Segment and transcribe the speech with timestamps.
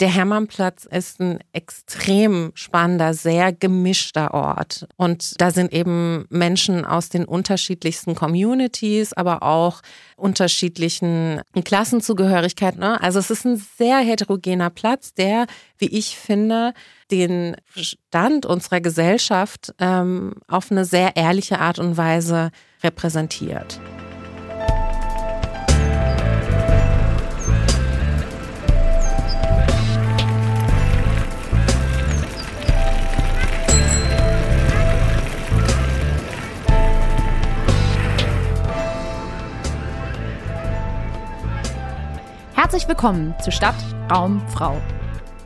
[0.00, 4.86] Der Hermannplatz ist ein extrem spannender, sehr gemischter Ort.
[4.96, 9.80] Und da sind eben Menschen aus den unterschiedlichsten Communities, aber auch
[10.16, 12.80] unterschiedlichen Klassenzugehörigkeiten.
[12.80, 13.00] Ne?
[13.00, 15.46] Also es ist ein sehr heterogener Platz, der,
[15.78, 16.74] wie ich finde,
[17.10, 22.50] den Stand unserer Gesellschaft ähm, auf eine sehr ehrliche Art und Weise
[22.82, 23.80] repräsentiert.
[42.66, 43.76] Herzlich willkommen zu Stadt,
[44.10, 44.82] Raum, Frau.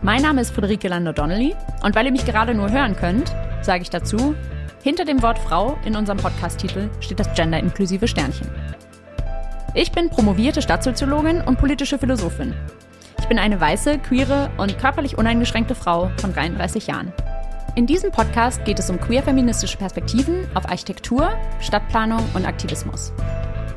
[0.01, 3.91] Mein Name ist Friederike Lander-Donnelly und weil ihr mich gerade nur hören könnt, sage ich
[3.91, 4.35] dazu,
[4.83, 8.49] hinter dem Wort Frau in unserem Podcast-Titel steht das genderinklusive Sternchen.
[9.75, 12.55] Ich bin promovierte Stadtsoziologin und politische Philosophin.
[13.19, 17.13] Ich bin eine weiße, queere und körperlich uneingeschränkte Frau von 33 Jahren.
[17.75, 23.13] In diesem Podcast geht es um queer-feministische Perspektiven auf Architektur, Stadtplanung und Aktivismus.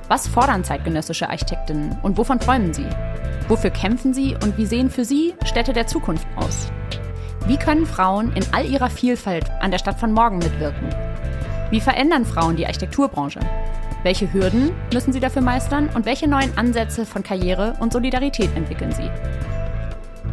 [0.09, 2.87] Was fordern zeitgenössische Architektinnen und wovon träumen sie?
[3.47, 6.71] Wofür kämpfen sie und wie sehen für sie Städte der Zukunft aus?
[7.45, 10.89] Wie können Frauen in all ihrer Vielfalt an der Stadt von morgen mitwirken?
[11.69, 13.39] Wie verändern Frauen die Architekturbranche?
[14.03, 18.91] Welche Hürden müssen sie dafür meistern und welche neuen Ansätze von Karriere und Solidarität entwickeln
[18.91, 19.09] sie?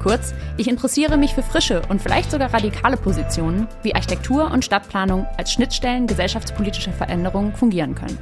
[0.02, 5.26] Kurz, ich interessiere mich für frische und vielleicht sogar radikale Positionen, wie Architektur und Stadtplanung
[5.36, 8.18] als Schnittstellen gesellschaftspolitischer Veränderungen fungieren können.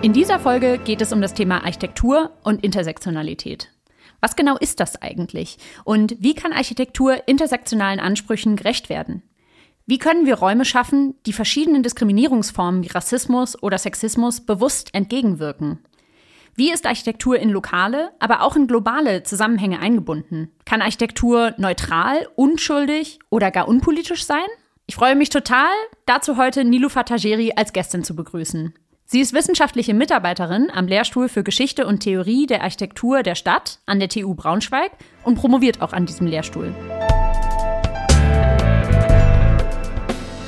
[0.00, 3.72] In dieser Folge geht es um das Thema Architektur und Intersektionalität.
[4.20, 5.58] Was genau ist das eigentlich?
[5.82, 9.24] Und wie kann Architektur intersektionalen Ansprüchen gerecht werden?
[9.86, 15.80] Wie können wir Räume schaffen, die verschiedenen Diskriminierungsformen wie Rassismus oder Sexismus bewusst entgegenwirken?
[16.54, 20.52] Wie ist Architektur in lokale, aber auch in globale Zusammenhänge eingebunden?
[20.64, 24.46] Kann Architektur neutral, unschuldig oder gar unpolitisch sein?
[24.86, 25.72] Ich freue mich total,
[26.06, 28.74] dazu heute Niloufer Tajeri als Gästin zu begrüßen.
[29.10, 34.00] Sie ist wissenschaftliche Mitarbeiterin am Lehrstuhl für Geschichte und Theorie der Architektur der Stadt an
[34.00, 34.90] der TU Braunschweig
[35.24, 36.74] und promoviert auch an diesem Lehrstuhl.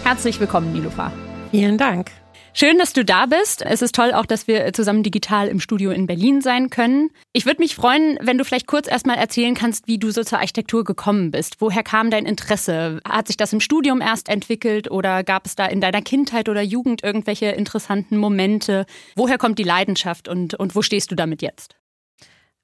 [0.04, 1.10] Herzlich willkommen, Nilufa.
[1.50, 2.10] Vielen Dank.
[2.53, 3.62] Schön, dass du da bist.
[3.62, 7.11] Es ist toll auch, dass wir zusammen digital im Studio in Berlin sein können.
[7.33, 10.38] Ich würde mich freuen, wenn du vielleicht kurz erstmal erzählen kannst, wie du so zur
[10.41, 11.61] Architektur gekommen bist.
[11.61, 13.00] Woher kam dein Interesse?
[13.09, 16.61] Hat sich das im Studium erst entwickelt oder gab es da in deiner Kindheit oder
[16.61, 18.84] Jugend irgendwelche interessanten Momente?
[19.15, 21.77] Woher kommt die Leidenschaft und, und wo stehst du damit jetzt?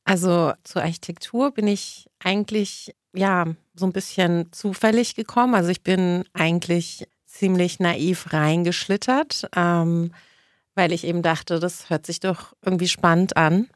[0.04, 5.54] Also zur Architektur bin ich eigentlich ja so ein bisschen zufällig gekommen.
[5.54, 7.06] Also ich bin eigentlich
[7.38, 10.12] ziemlich naiv reingeschlittert, ähm,
[10.74, 13.68] weil ich eben dachte, das hört sich doch irgendwie spannend an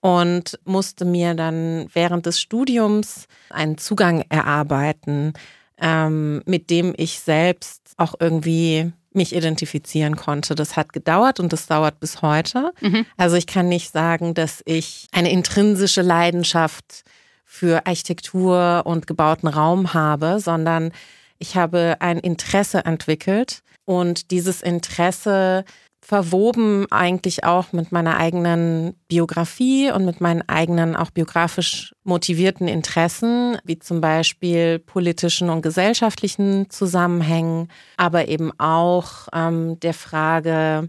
[0.00, 5.32] und musste mir dann während des Studiums einen Zugang erarbeiten,
[5.80, 10.54] ähm, mit dem ich selbst auch irgendwie mich identifizieren konnte.
[10.54, 12.72] Das hat gedauert und das dauert bis heute.
[12.80, 13.06] Mhm.
[13.16, 17.04] Also ich kann nicht sagen, dass ich eine intrinsische Leidenschaft
[17.44, 20.92] für Architektur und gebauten Raum habe, sondern
[21.42, 25.64] ich habe ein Interesse entwickelt und dieses Interesse
[26.00, 33.58] verwoben eigentlich auch mit meiner eigenen Biografie und mit meinen eigenen auch biografisch motivierten Interessen,
[33.64, 40.88] wie zum Beispiel politischen und gesellschaftlichen Zusammenhängen, aber eben auch ähm, der Frage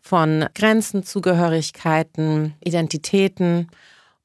[0.00, 3.68] von Grenzen, Zugehörigkeiten, Identitäten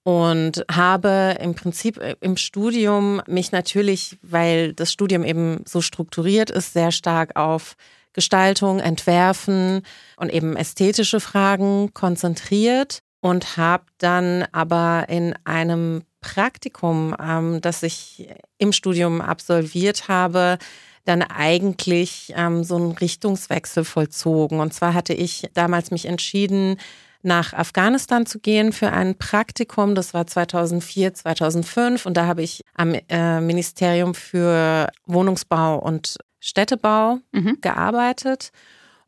[0.09, 6.49] und habe im Prinzip äh, im Studium mich natürlich, weil das Studium eben so strukturiert
[6.49, 7.75] ist, sehr stark auf
[8.13, 9.83] Gestaltung, Entwerfen
[10.17, 18.29] und eben ästhetische Fragen konzentriert und habe dann aber in einem Praktikum, ähm, das ich
[18.57, 20.57] im Studium absolviert habe,
[21.05, 24.59] dann eigentlich ähm, so einen Richtungswechsel vollzogen.
[24.59, 26.77] Und zwar hatte ich damals mich entschieden,
[27.21, 29.95] nach Afghanistan zu gehen für ein Praktikum.
[29.95, 37.19] Das war 2004, 2005 und da habe ich am äh, Ministerium für Wohnungsbau und Städtebau
[37.31, 37.57] mhm.
[37.61, 38.51] gearbeitet.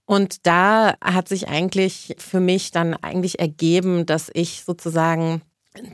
[0.05, 5.41] Und da hat sich eigentlich für mich dann eigentlich ergeben, dass ich sozusagen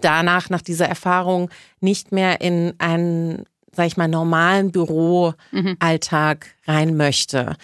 [0.02, 1.52] danach, nach dieser Erfahrung,
[1.82, 7.56] nicht mehr in einen, sag ich mal, normalen Büroalltag rein möchte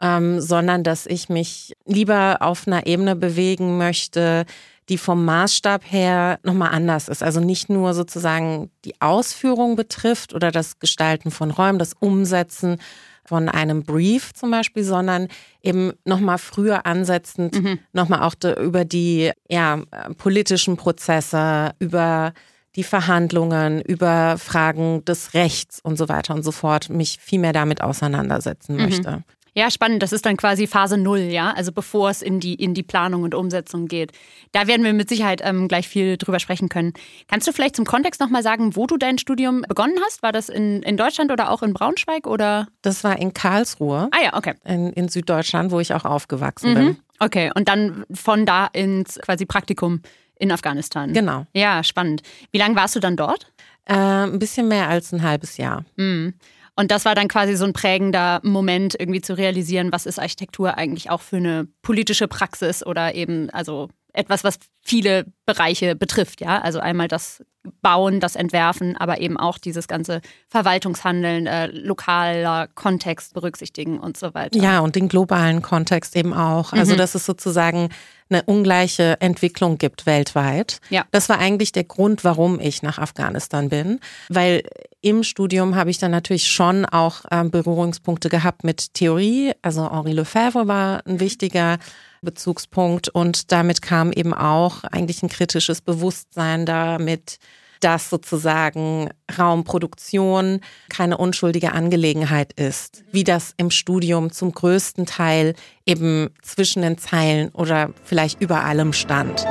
[0.00, 4.46] ähm, sondern dass ich mich lieber auf einer Ebene bewegen möchte,
[4.88, 7.22] die vom Maßstab her nochmal anders ist.
[7.22, 12.78] Also nicht nur sozusagen die Ausführung betrifft oder das Gestalten von Räumen, das Umsetzen
[13.26, 15.28] von einem Brief zum Beispiel, sondern
[15.62, 17.78] eben nochmal früher ansetzend, mhm.
[17.92, 19.82] nochmal auch über die ja,
[20.16, 22.32] politischen Prozesse, über
[22.74, 27.52] die Verhandlungen, über Fragen des Rechts und so weiter und so fort, mich viel mehr
[27.52, 28.82] damit auseinandersetzen mhm.
[28.82, 29.24] möchte.
[29.54, 30.02] Ja, spannend.
[30.02, 33.22] Das ist dann quasi Phase Null, ja, also bevor es in die, in die Planung
[33.22, 34.12] und Umsetzung geht.
[34.52, 36.92] Da werden wir mit Sicherheit ähm, gleich viel drüber sprechen können.
[37.28, 40.22] Kannst du vielleicht zum Kontext nochmal sagen, wo du dein Studium begonnen hast?
[40.22, 42.68] War das in, in Deutschland oder auch in Braunschweig oder?
[42.82, 44.08] Das war in Karlsruhe.
[44.12, 44.54] Ah ja, okay.
[44.64, 46.74] In, in Süddeutschland, wo ich auch aufgewachsen mhm.
[46.74, 46.96] bin.
[47.20, 50.02] Okay, und dann von da ins quasi Praktikum
[50.38, 51.12] in Afghanistan.
[51.12, 51.46] Genau.
[51.52, 52.22] Ja, spannend.
[52.52, 53.52] Wie lange warst du dann dort?
[53.86, 55.84] Äh, ein bisschen mehr als ein halbes Jahr.
[55.96, 56.34] Mhm.
[56.78, 60.78] Und das war dann quasi so ein prägender Moment, irgendwie zu realisieren, was ist Architektur
[60.78, 66.60] eigentlich auch für eine politische Praxis oder eben, also etwas, was viele Bereiche betrifft, ja.
[66.60, 67.42] Also einmal das
[67.82, 74.34] Bauen, das Entwerfen, aber eben auch dieses ganze Verwaltungshandeln, äh, lokaler Kontext berücksichtigen und so
[74.34, 74.58] weiter.
[74.58, 76.72] Ja, und den globalen Kontext eben auch.
[76.72, 76.98] Also, mhm.
[76.98, 77.90] dass es sozusagen
[78.30, 80.80] eine ungleiche Entwicklung gibt weltweit.
[80.90, 81.04] Ja.
[81.10, 84.62] Das war eigentlich der Grund, warum ich nach Afghanistan bin, weil
[85.00, 89.52] im Studium habe ich dann natürlich schon auch ähm, Berührungspunkte gehabt mit Theorie.
[89.62, 91.78] Also Henri Lefebvre war ein wichtiger
[92.22, 97.38] Bezugspunkt und damit kam eben auch eigentlich ein kritisches Bewusstsein damit,
[97.80, 105.54] dass sozusagen Raumproduktion keine unschuldige Angelegenheit ist, wie das im Studium zum größten Teil
[105.86, 109.44] eben zwischen den Zeilen oder vielleicht über allem stand.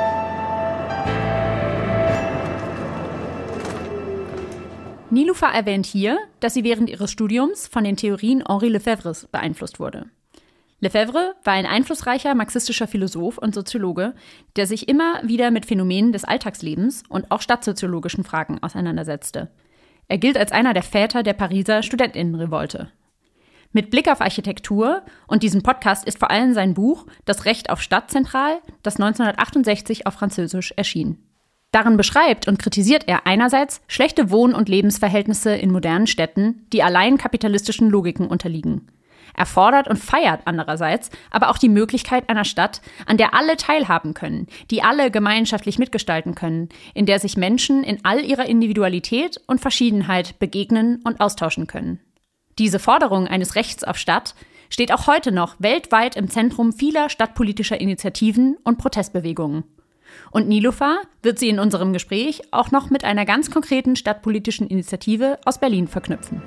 [5.10, 10.06] Nilufa erwähnt hier, dass sie während ihres Studiums von den Theorien Henri Lefebvres beeinflusst wurde.
[10.80, 14.14] Lefebvre war ein einflussreicher marxistischer Philosoph und Soziologe,
[14.54, 19.50] der sich immer wieder mit Phänomenen des Alltagslebens und auch stadtsoziologischen Fragen auseinandersetzte.
[20.06, 22.92] Er gilt als einer der Väter der Pariser Studentinnenrevolte.
[23.72, 27.82] Mit Blick auf Architektur und diesem Podcast ist vor allem sein Buch Das Recht auf
[27.82, 31.18] Stadt zentral, das 1968 auf Französisch erschien.
[31.70, 37.18] Darin beschreibt und kritisiert er einerseits schlechte Wohn- und Lebensverhältnisse in modernen Städten, die allein
[37.18, 38.88] kapitalistischen Logiken unterliegen.
[39.38, 44.12] Er fordert und feiert andererseits aber auch die Möglichkeit einer Stadt, an der alle teilhaben
[44.12, 49.60] können, die alle gemeinschaftlich mitgestalten können, in der sich Menschen in all ihrer Individualität und
[49.60, 52.00] Verschiedenheit begegnen und austauschen können.
[52.58, 54.34] Diese Forderung eines Rechts auf Stadt
[54.70, 59.62] steht auch heute noch weltweit im Zentrum vieler stadtpolitischer Initiativen und Protestbewegungen.
[60.32, 65.38] Und Nilufa wird sie in unserem Gespräch auch noch mit einer ganz konkreten stadtpolitischen Initiative
[65.44, 66.42] aus Berlin verknüpfen.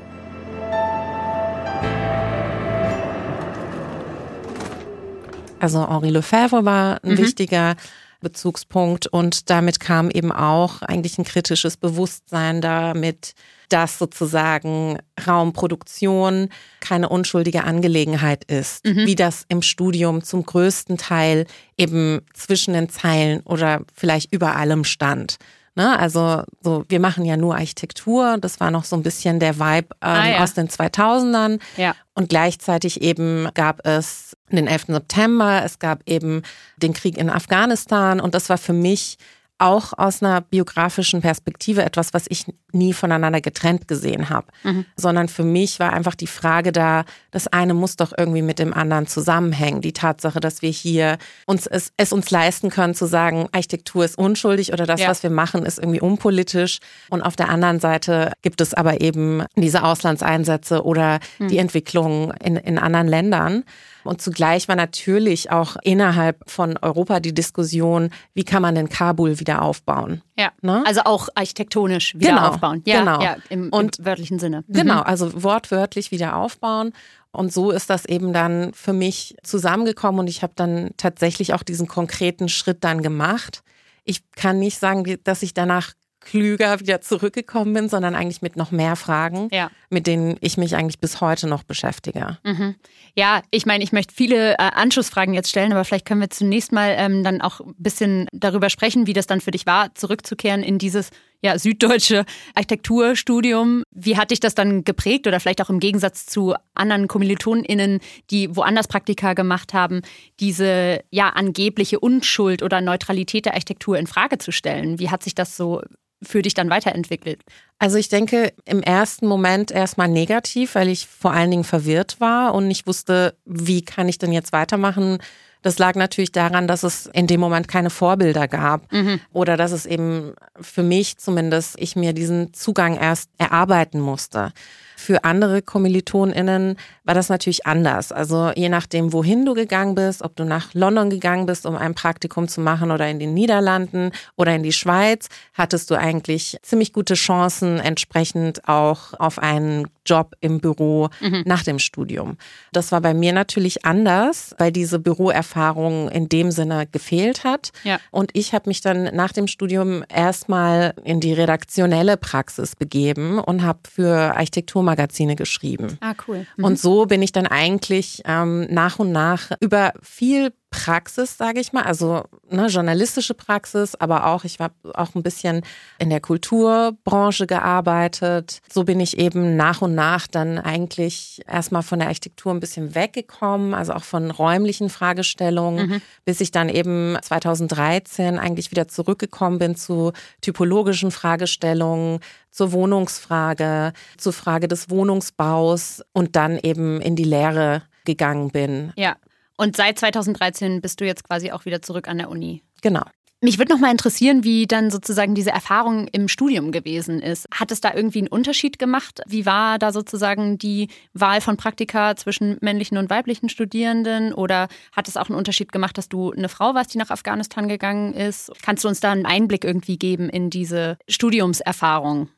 [5.62, 7.18] Also Henri Lefebvre war ein mhm.
[7.20, 7.76] wichtiger
[8.20, 13.34] Bezugspunkt und damit kam eben auch eigentlich ein kritisches Bewusstsein damit,
[13.70, 16.50] dass sozusagen Raumproduktion
[16.80, 19.06] keine unschuldige Angelegenheit ist, mhm.
[19.06, 21.46] wie das im Studium zum größten Teil
[21.78, 25.38] eben zwischen den Zeilen oder vielleicht über allem stand.
[25.76, 25.98] Ne?
[25.98, 28.38] Also so, wir machen ja nur Architektur.
[28.40, 30.44] Das war noch so ein bisschen der Vibe ähm, ah, ja.
[30.44, 31.60] aus den 2000ern.
[31.78, 31.96] Ja.
[32.14, 34.88] Und gleichzeitig eben gab es den 11.
[34.88, 36.42] September, es gab eben
[36.78, 38.20] den Krieg in Afghanistan.
[38.20, 39.18] Und das war für mich
[39.62, 44.86] auch aus einer biografischen Perspektive etwas, was ich nie voneinander getrennt gesehen habe, mhm.
[44.96, 48.74] sondern für mich war einfach die Frage da, das eine muss doch irgendwie mit dem
[48.74, 49.82] anderen zusammenhängen.
[49.82, 54.18] Die Tatsache, dass wir hier uns es, es uns leisten können zu sagen, Architektur ist
[54.18, 55.10] unschuldig oder das, ja.
[55.10, 56.80] was wir machen, ist irgendwie unpolitisch.
[57.10, 61.50] Und auf der anderen Seite gibt es aber eben diese Auslandseinsätze oder mhm.
[61.50, 63.64] die Entwicklung in, in anderen Ländern.
[64.04, 69.40] Und zugleich war natürlich auch innerhalb von Europa die Diskussion, wie kann man denn Kabul
[69.40, 70.22] wieder aufbauen?
[70.38, 70.84] Ja, ne?
[70.86, 72.82] also auch architektonisch wieder genau, aufbauen.
[72.86, 73.22] Ja, genau.
[73.22, 74.64] Ja, im, im Und, wörtlichen Sinne.
[74.68, 74.74] Mhm.
[74.74, 76.94] Genau, also wortwörtlich wieder aufbauen.
[77.32, 81.64] Und so ist das eben dann für mich zusammengekommen und ich habe dann tatsächlich auch
[81.64, 83.64] diesen konkreten Schritt dann gemacht.
[84.04, 88.72] Ich kann nicht sagen, dass ich danach klüger wieder zurückgekommen bin, sondern eigentlich mit noch
[88.72, 89.70] mehr Fragen, ja.
[89.90, 92.38] mit denen ich mich eigentlich bis heute noch beschäftige.
[92.44, 92.76] Mhm.
[93.16, 96.72] Ja, ich meine, ich möchte viele äh, Anschlussfragen jetzt stellen, aber vielleicht können wir zunächst
[96.72, 100.64] mal ähm, dann auch ein bisschen darüber sprechen, wie das dann für dich war, zurückzukehren
[100.64, 101.10] in dieses
[101.42, 103.84] ja, süddeutsche Architekturstudium.
[103.92, 108.56] Wie hat dich das dann geprägt oder vielleicht auch im Gegensatz zu anderen KommilitonInnen, die
[108.56, 110.02] woanders Praktika gemacht haben,
[110.40, 115.00] diese ja angebliche Unschuld oder Neutralität der Architektur in Frage zu stellen?
[115.00, 115.82] Wie hat sich das so
[116.24, 117.42] für dich dann weiterentwickelt?
[117.80, 122.54] Also ich denke im ersten Moment erstmal negativ, weil ich vor allen Dingen verwirrt war
[122.54, 125.18] und nicht wusste, wie kann ich denn jetzt weitermachen?
[125.62, 129.20] Das lag natürlich daran, dass es in dem Moment keine Vorbilder gab mhm.
[129.32, 134.54] oder dass es eben für mich zumindest, ich mir diesen Zugang erst erarbeiten musste.
[135.02, 138.12] Für andere KommilitonInnen war das natürlich anders.
[138.12, 141.96] Also je nachdem, wohin du gegangen bist, ob du nach London gegangen bist, um ein
[141.96, 146.94] Praktikum zu machen oder in den Niederlanden oder in die Schweiz, hattest du eigentlich ziemlich
[146.94, 151.44] gute Chancen, entsprechend auch auf einen Job im Büro mhm.
[151.46, 152.38] nach dem Studium.
[152.72, 157.72] Das war bei mir natürlich anders, weil diese Büroerfahrung in dem Sinne gefehlt hat.
[157.84, 158.00] Ja.
[158.12, 163.64] Und ich habe mich dann nach dem Studium erstmal in die redaktionelle Praxis begeben und
[163.64, 165.98] habe für Architektur Magazine geschrieben.
[166.02, 166.46] Ah, cool.
[166.58, 166.64] Mhm.
[166.64, 171.74] Und so bin ich dann eigentlich ähm, nach und nach über viel Praxis, sage ich
[171.74, 175.64] mal, also ne, journalistische Praxis, aber auch, ich habe auch ein bisschen
[176.00, 178.62] in der Kulturbranche gearbeitet.
[178.72, 182.96] So bin ich eben nach und nach dann eigentlich erstmal von der Architektur ein bisschen
[182.96, 186.02] weggekommen, also auch von räumlichen Fragestellungen, mhm.
[186.24, 194.34] bis ich dann eben 2013 eigentlich wieder zurückgekommen bin zu typologischen Fragestellungen, zur Wohnungsfrage, zur
[194.34, 198.94] Frage des Wohnungsbaus und dann eben in die Lehre gegangen bin.
[198.96, 199.18] Ja.
[199.62, 202.64] Und seit 2013 bist du jetzt quasi auch wieder zurück an der Uni.
[202.82, 203.04] Genau.
[203.42, 207.48] Mich würde noch mal interessieren, wie dann sozusagen diese Erfahrung im Studium gewesen ist.
[207.54, 209.22] Hat es da irgendwie einen Unterschied gemacht?
[209.28, 214.34] Wie war da sozusagen die Wahl von Praktika zwischen männlichen und weiblichen Studierenden?
[214.34, 217.68] Oder hat es auch einen Unterschied gemacht, dass du eine Frau warst, die nach Afghanistan
[217.68, 218.52] gegangen ist?
[218.64, 222.30] Kannst du uns da einen Einblick irgendwie geben in diese Studiumserfahrung?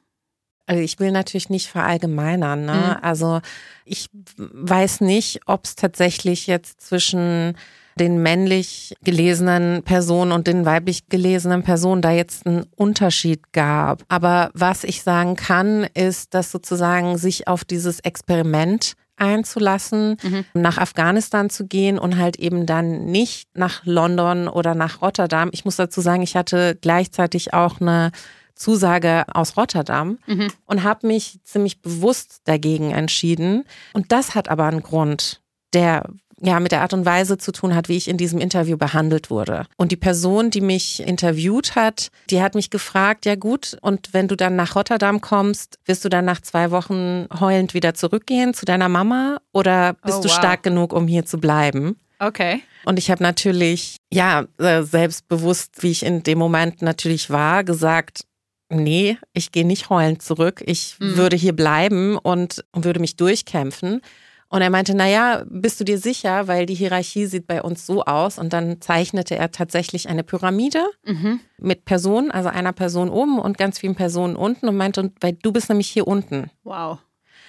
[0.66, 2.66] Also ich will natürlich nicht verallgemeinern.
[2.66, 2.74] Ne?
[2.98, 3.04] Mhm.
[3.04, 3.42] Also
[3.86, 7.56] ich weiß nicht, ob es tatsächlich jetzt zwischen
[8.00, 14.04] den männlich gelesenen Personen und den weiblich gelesenen Personen da jetzt einen Unterschied gab.
[14.08, 20.46] Aber was ich sagen kann, ist, dass sozusagen sich auf dieses Experiment einzulassen, mhm.
[20.54, 25.50] nach Afghanistan zu gehen und halt eben dann nicht nach London oder nach Rotterdam.
[25.54, 28.12] Ich muss dazu sagen, ich hatte gleichzeitig auch eine
[28.56, 30.50] Zusage aus Rotterdam mhm.
[30.66, 33.64] und habe mich ziemlich bewusst dagegen entschieden.
[33.94, 35.42] Und das hat aber einen Grund,
[35.74, 36.04] der
[36.44, 39.30] ja mit der Art und Weise zu tun hat, wie ich in diesem Interview behandelt
[39.30, 39.66] wurde.
[39.78, 44.28] Und die Person, die mich interviewt hat, die hat mich gefragt, ja gut, und wenn
[44.28, 48.66] du dann nach Rotterdam kommst, wirst du dann nach zwei Wochen heulend wieder zurückgehen zu
[48.66, 50.36] deiner Mama oder bist oh, du wow.
[50.36, 51.96] stark genug, um hier zu bleiben?
[52.20, 52.62] Okay.
[52.86, 58.26] Und ich habe natürlich, ja, äh, selbstbewusst, wie ich in dem Moment natürlich war, gesagt,
[58.74, 60.64] nee, ich gehe nicht heulend zurück.
[60.66, 61.18] Ich mhm.
[61.18, 64.02] würde hier bleiben und, und würde mich durchkämpfen.
[64.50, 68.06] Und er meinte, naja, bist du dir sicher, weil die Hierarchie sieht bei uns so
[68.06, 68.38] aus.
[68.38, 71.40] Und dann zeichnete er tatsächlich eine Pyramide mhm.
[71.58, 75.52] mit Personen, also einer Person oben und ganz vielen Personen unten und meinte, weil du
[75.52, 76.52] bist nämlich hier unten.
[76.64, 77.00] Wow.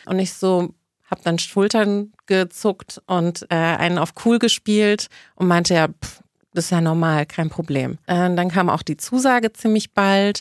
[0.06, 0.72] Und ich so,
[1.10, 6.22] habe dann Schultern gezuckt und äh, einen auf cool gespielt und meinte, ja, pff,
[6.54, 7.98] das ist ja normal, kein Problem.
[8.06, 10.40] Äh, dann kam auch die Zusage ziemlich bald.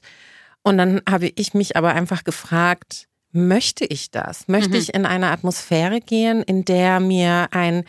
[0.63, 4.47] Und dann habe ich mich aber einfach gefragt, möchte ich das?
[4.47, 4.75] Möchte mhm.
[4.75, 7.83] ich in eine Atmosphäre gehen, in der mir ein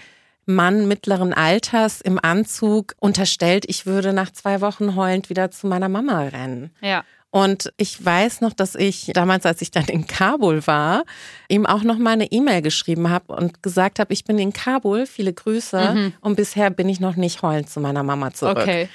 [0.46, 5.88] Mann mittleren Alters im Anzug unterstellt, ich würde nach zwei Wochen heulend wieder zu meiner
[5.88, 6.70] Mama rennen?
[6.82, 7.04] Ja.
[7.34, 11.02] Und ich weiß noch, dass ich damals, als ich dann in Kabul war,
[11.48, 15.04] ihm auch noch mal eine E-Mail geschrieben habe und gesagt habe, ich bin in Kabul,
[15.04, 16.12] viele Grüße mhm.
[16.20, 18.58] und bisher bin ich noch nicht heulend zu meiner Mama zurück.
[18.58, 18.88] Okay.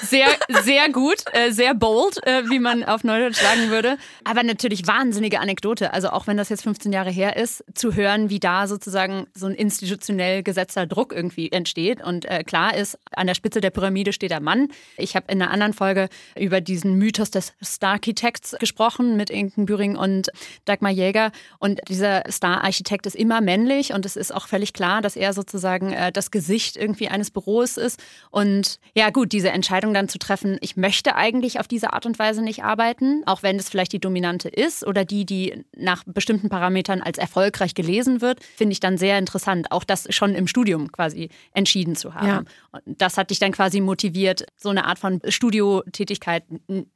[0.00, 0.28] Sehr,
[0.62, 3.98] sehr gut, äh, sehr bold, äh, wie man auf Neudeutsch sagen würde.
[4.24, 5.92] Aber natürlich wahnsinnige Anekdote.
[5.92, 9.46] Also auch wenn das jetzt 15 Jahre her ist, zu hören, wie da sozusagen so
[9.46, 12.02] ein institutionell gesetzter Druck irgendwie entsteht.
[12.02, 14.68] Und äh, klar ist, an der Spitze der Pyramide steht der Mann.
[14.96, 19.96] Ich habe in einer anderen Folge über diesen Mythos des Star-Architects gesprochen mit Inken Büring
[19.96, 20.28] und
[20.64, 21.32] Dagmar Jäger.
[21.58, 25.92] Und dieser Star-Architekt ist immer männlich und es ist auch völlig klar, dass er sozusagen
[25.92, 28.02] äh, das Gesicht irgendwie eines Büros ist.
[28.30, 32.18] Und ja, gut, diese Entscheidung dann zu treffen, ich möchte eigentlich auf diese Art und
[32.18, 36.48] Weise nicht arbeiten, auch wenn es vielleicht die dominante ist oder die, die nach bestimmten
[36.48, 39.70] Parametern als erfolgreich gelesen wird, finde ich dann sehr interessant.
[39.70, 42.26] Auch das schon im Studium quasi entschieden zu haben.
[42.26, 42.44] Ja.
[42.72, 46.44] Und das hat dich dann quasi motiviert, so eine Art von Studiotätigkeit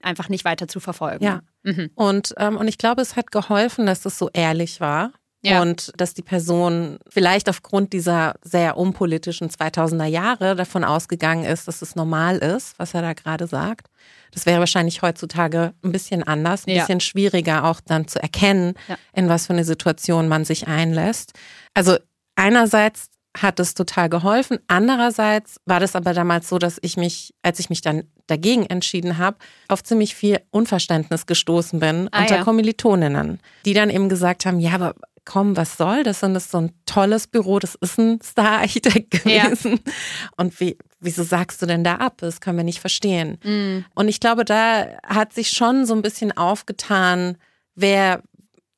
[0.00, 1.25] einfach nicht weiter weiter zu verfolgen.
[1.25, 1.40] Ja.
[1.62, 1.90] Mhm.
[1.95, 5.12] Und, ähm, und ich glaube, es hat geholfen, dass es so ehrlich war.
[5.45, 5.61] Ja.
[5.61, 11.83] Und dass die Person vielleicht aufgrund dieser sehr unpolitischen 2000er Jahre davon ausgegangen ist, dass
[11.83, 13.88] es normal ist, was er da gerade sagt.
[14.31, 16.83] Das wäre wahrscheinlich heutzutage ein bisschen anders, ein ja.
[16.83, 18.97] bisschen schwieriger auch dann zu erkennen, ja.
[19.14, 21.33] in was für eine Situation man sich einlässt.
[21.75, 21.97] Also
[22.37, 24.59] einerseits hat es total geholfen.
[24.69, 29.19] Andererseits war das aber damals so, dass ich mich, als ich mich dann dagegen entschieden
[29.19, 32.45] habe, auf ziemlich viel Unverständnis gestoßen bin ah, unter ja.
[32.45, 36.23] Kommilitoninnen, die dann eben gesagt haben, ja, aber komm, was soll das?
[36.23, 39.81] Und das ist so ein tolles Büro, das ist ein Star-Architekt gewesen.
[39.85, 39.93] Ja.
[40.37, 42.19] Und wie, wieso sagst du denn da ab?
[42.19, 43.39] Das können wir nicht verstehen.
[43.45, 43.85] Mhm.
[43.95, 47.39] Und ich glaube, da hat sich schon so ein bisschen aufgetan,
[47.75, 48.23] wer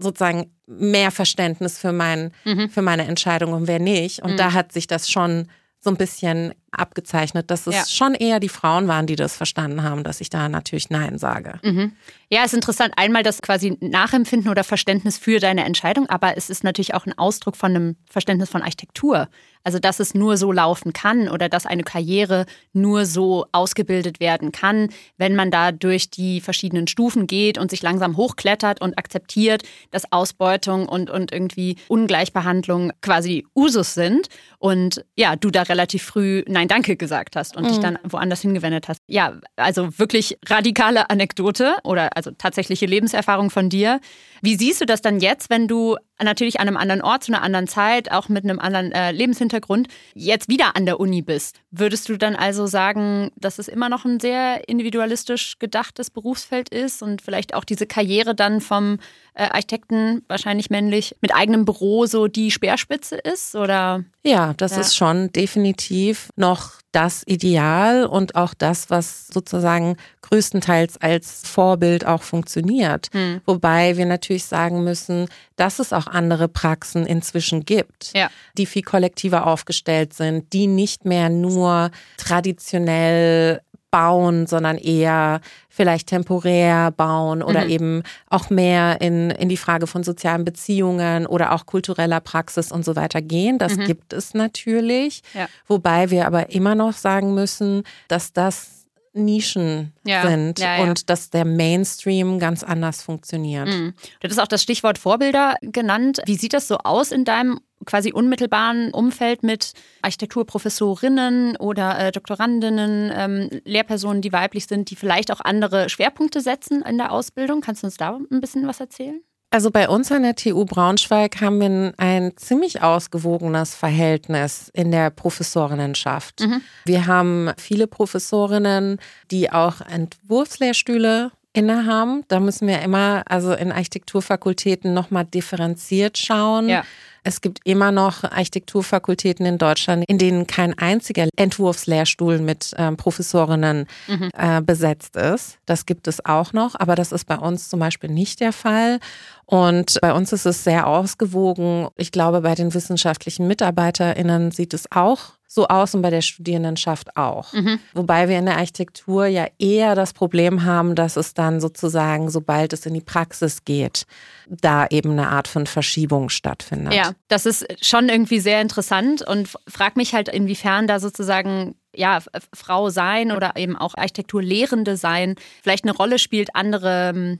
[0.04, 2.70] sozusagen mehr Verständnis für, mein, mhm.
[2.70, 4.23] für meine Entscheidung und wer nicht.
[4.23, 4.37] Und mhm.
[4.37, 5.49] da hat sich das schon
[5.84, 7.84] so ein bisschen abgezeichnet, dass es ja.
[7.87, 11.61] schon eher die Frauen waren, die das verstanden haben, dass ich da natürlich Nein sage.
[11.62, 11.92] Mhm.
[12.30, 12.94] Ja, es ist interessant.
[12.96, 17.16] Einmal das quasi Nachempfinden oder Verständnis für deine Entscheidung, aber es ist natürlich auch ein
[17.16, 19.28] Ausdruck von einem Verständnis von Architektur.
[19.64, 24.52] Also, dass es nur so laufen kann oder dass eine Karriere nur so ausgebildet werden
[24.52, 29.62] kann, wenn man da durch die verschiedenen Stufen geht und sich langsam hochklettert und akzeptiert,
[29.90, 34.28] dass Ausbeutung und, und irgendwie Ungleichbehandlung quasi Usus sind.
[34.59, 37.68] Und ja, du da relativ früh Nein, danke gesagt hast und mhm.
[37.68, 39.00] dich dann woanders hingewendet hast.
[39.06, 44.00] Ja, also wirklich radikale Anekdote oder also tatsächliche Lebenserfahrung von dir.
[44.44, 47.40] Wie siehst du das dann jetzt, wenn du natürlich an einem anderen Ort, zu einer
[47.40, 51.60] anderen Zeit, auch mit einem anderen äh, Lebenshintergrund, jetzt wieder an der Uni bist?
[51.70, 57.02] Würdest du dann also sagen, dass es immer noch ein sehr individualistisch gedachtes Berufsfeld ist
[57.02, 58.98] und vielleicht auch diese Karriere dann vom
[59.34, 63.54] äh, Architekten, wahrscheinlich männlich, mit eigenem Büro so die Speerspitze ist?
[63.54, 64.04] Oder?
[64.22, 64.80] Ja, das ja.
[64.80, 72.22] ist schon definitiv noch das Ideal und auch das, was sozusagen größtenteils als Vorbild auch
[72.22, 73.08] funktioniert.
[73.12, 73.40] Hm.
[73.44, 78.30] Wobei wir natürlich sagen müssen, dass es auch andere Praxen inzwischen gibt, ja.
[78.56, 83.60] die viel kollektiver aufgestellt sind, die nicht mehr nur traditionell
[83.94, 87.70] bauen, sondern eher vielleicht temporär bauen oder mhm.
[87.70, 92.84] eben auch mehr in, in die Frage von sozialen Beziehungen oder auch kultureller Praxis und
[92.84, 93.56] so weiter gehen.
[93.56, 93.84] Das mhm.
[93.84, 95.22] gibt es natürlich.
[95.32, 95.46] Ja.
[95.68, 100.82] Wobei wir aber immer noch sagen müssen, dass das Nischen ja, sind ja, ja.
[100.82, 103.68] und dass der Mainstream ganz anders funktioniert.
[103.68, 103.94] Mhm.
[104.18, 106.20] Du hast auch das Stichwort Vorbilder genannt.
[106.26, 109.72] Wie sieht das so aus in deinem quasi unmittelbaren Umfeld mit
[110.02, 116.82] Architekturprofessorinnen oder äh, Doktorandinnen, ähm, Lehrpersonen, die weiblich sind, die vielleicht auch andere Schwerpunkte setzen
[116.82, 117.60] in der Ausbildung?
[117.60, 119.20] Kannst du uns da ein bisschen was erzählen?
[119.54, 125.10] Also bei uns an der TU Braunschweig haben wir ein ziemlich ausgewogenes Verhältnis in der
[125.10, 126.40] Professorinnenschaft.
[126.40, 126.60] Mhm.
[126.86, 128.98] Wir haben viele Professorinnen,
[129.30, 132.24] die auch Entwurfslehrstühle innehaben.
[132.26, 136.68] Da müssen wir immer, also in Architekturfakultäten nochmal differenziert schauen.
[136.68, 136.82] Ja.
[137.25, 143.87] Es gibt immer noch Architekturfakultäten in Deutschland, in denen kein einziger Entwurfslehrstuhl mit ähm, Professorinnen
[144.06, 144.30] mhm.
[144.37, 145.58] äh, besetzt ist.
[145.65, 149.00] Das gibt es auch noch, aber das ist bei uns zum Beispiel nicht der Fall.
[149.47, 151.89] Und bei uns ist es sehr ausgewogen.
[151.97, 157.17] Ich glaube, bei den wissenschaftlichen MitarbeiterInnen sieht es auch so aus und bei der Studierendenschaft
[157.17, 157.52] auch.
[157.52, 157.78] Mhm.
[157.93, 162.73] Wobei wir in der Architektur ja eher das Problem haben, dass es dann sozusagen, sobald
[162.73, 164.04] es in die Praxis geht,
[164.49, 166.93] da eben eine Art von Verschiebung stattfindet.
[166.93, 172.19] Ja, das ist schon irgendwie sehr interessant und frag mich halt, inwiefern da sozusagen ja,
[172.52, 177.38] Frau sein oder eben auch Architekturlehrende sein vielleicht eine Rolle spielt, andere hm,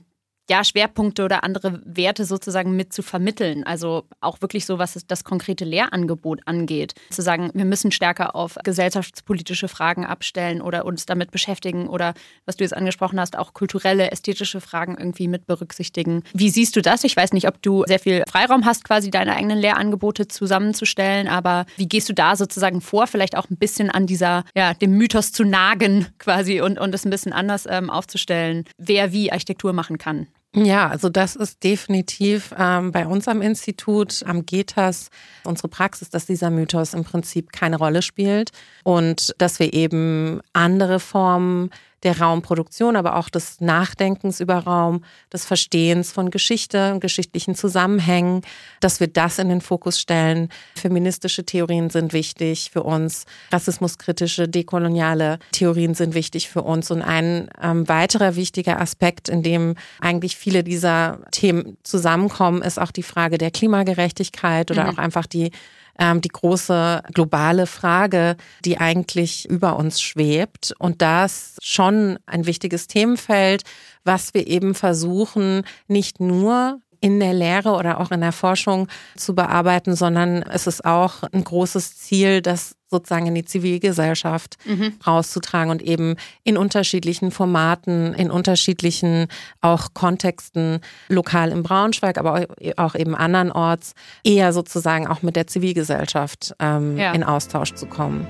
[0.49, 3.63] ja, Schwerpunkte oder andere Werte sozusagen mit zu vermitteln.
[3.63, 6.93] Also auch wirklich so, was das konkrete Lehrangebot angeht.
[7.09, 12.13] Zu sagen, wir müssen stärker auf gesellschaftspolitische Fragen abstellen oder uns damit beschäftigen oder,
[12.45, 16.23] was du jetzt angesprochen hast, auch kulturelle, ästhetische Fragen irgendwie mit berücksichtigen.
[16.33, 17.03] Wie siehst du das?
[17.03, 21.65] Ich weiß nicht, ob du sehr viel Freiraum hast, quasi deine eigenen Lehrangebote zusammenzustellen, aber
[21.77, 23.07] wie gehst du da sozusagen vor?
[23.07, 27.05] Vielleicht auch ein bisschen an dieser, ja, dem Mythos zu nagen quasi und, und es
[27.05, 30.27] ein bisschen anders ähm, aufzustellen, wer wie Architektur machen kann.
[30.55, 35.09] Ja, also das ist definitiv ähm, bei uns am Institut, am GETAS,
[35.43, 38.51] unsere Praxis, dass dieser Mythos im Prinzip keine Rolle spielt
[38.83, 41.71] und dass wir eben andere Formen
[42.05, 48.41] der Raumproduktion, aber auch des Nachdenkens über Raum, des Verstehens von Geschichte und geschichtlichen Zusammenhängen,
[48.79, 50.49] dass wir das in den Fokus stellen.
[50.75, 56.91] Feministische Theorien sind wichtig für uns, rassismuskritische, dekoloniale Theorien sind wichtig für uns.
[56.91, 62.91] Und ein ähm, weiterer wichtiger Aspekt, in dem eigentlich viele dieser Themen zusammenkommen, ist auch
[62.91, 64.89] die Frage der Klimagerechtigkeit oder mhm.
[64.91, 65.51] auch einfach die
[65.99, 70.73] ähm, die große globale Frage, die eigentlich über uns schwebt.
[70.79, 73.63] Und das schon ein wichtiges Themenfeld,
[74.03, 79.35] was wir eben versuchen, nicht nur in der Lehre oder auch in der Forschung zu
[79.35, 84.93] bearbeiten, sondern es ist auch ein großes Ziel, das sozusagen in die Zivilgesellschaft mhm.
[85.05, 89.27] rauszutragen und eben in unterschiedlichen Formaten, in unterschiedlichen
[89.61, 90.79] auch Kontexten,
[91.09, 92.45] lokal in Braunschweig, aber
[92.77, 97.11] auch eben andernorts, eher sozusagen auch mit der Zivilgesellschaft ähm, ja.
[97.13, 98.27] in Austausch zu kommen.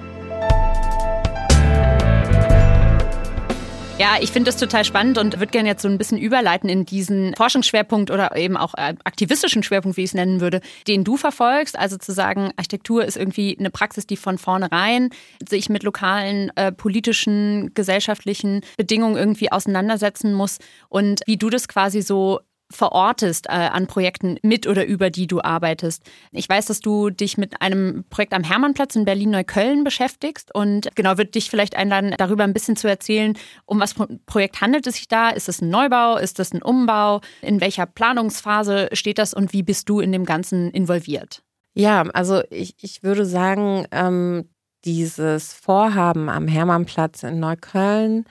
[3.97, 6.85] Ja, ich finde das total spannend und würde gerne jetzt so ein bisschen überleiten in
[6.85, 11.15] diesen Forschungsschwerpunkt oder eben auch äh, aktivistischen Schwerpunkt, wie ich es nennen würde, den du
[11.15, 11.79] verfolgst.
[11.79, 15.11] Also zu sagen, Architektur ist irgendwie eine Praxis, die von vornherein
[15.47, 20.57] sich mit lokalen äh, politischen, gesellschaftlichen Bedingungen irgendwie auseinandersetzen muss
[20.89, 25.41] und wie du das quasi so verortest äh, an Projekten mit oder über die du
[25.41, 26.03] arbeitest.
[26.31, 31.17] Ich weiß, dass du dich mit einem Projekt am Hermannplatz in Berlin-Neukölln beschäftigst und genau
[31.17, 35.07] würde dich vielleicht einladen, darüber ein bisschen zu erzählen, um was Projekt handelt es sich
[35.07, 35.29] da?
[35.29, 36.17] Ist es ein Neubau?
[36.17, 37.21] Ist es ein Umbau?
[37.41, 41.43] In welcher Planungsphase steht das und wie bist du in dem Ganzen involviert?
[41.73, 44.49] Ja, also ich, ich würde sagen, ähm,
[44.85, 48.25] dieses Vorhaben am Hermannplatz in Neukölln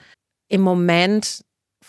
[0.47, 1.43] im Moment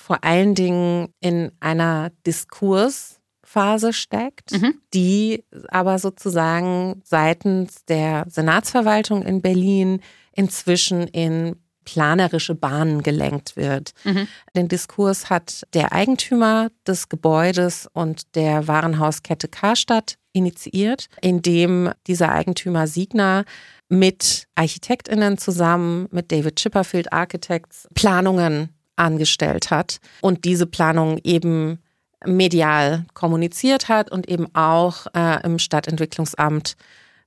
[0.07, 4.81] vor allen Dingen in einer Diskursphase steckt, mhm.
[4.95, 10.01] die aber sozusagen seitens der Senatsverwaltung in Berlin
[10.33, 13.95] inzwischen in planerische Bahnen gelenkt wird.
[14.05, 14.29] Mhm.
[14.55, 22.87] Den Diskurs hat der Eigentümer des Gebäudes und der Warenhauskette Karstadt initiiert, indem dieser Eigentümer
[22.87, 23.45] Siegner
[23.89, 31.79] mit Architektinnen zusammen, mit David Chipperfield Architects, Planungen angestellt hat und diese Planung eben
[32.25, 36.77] medial kommuniziert hat und eben auch äh, im Stadtentwicklungsamt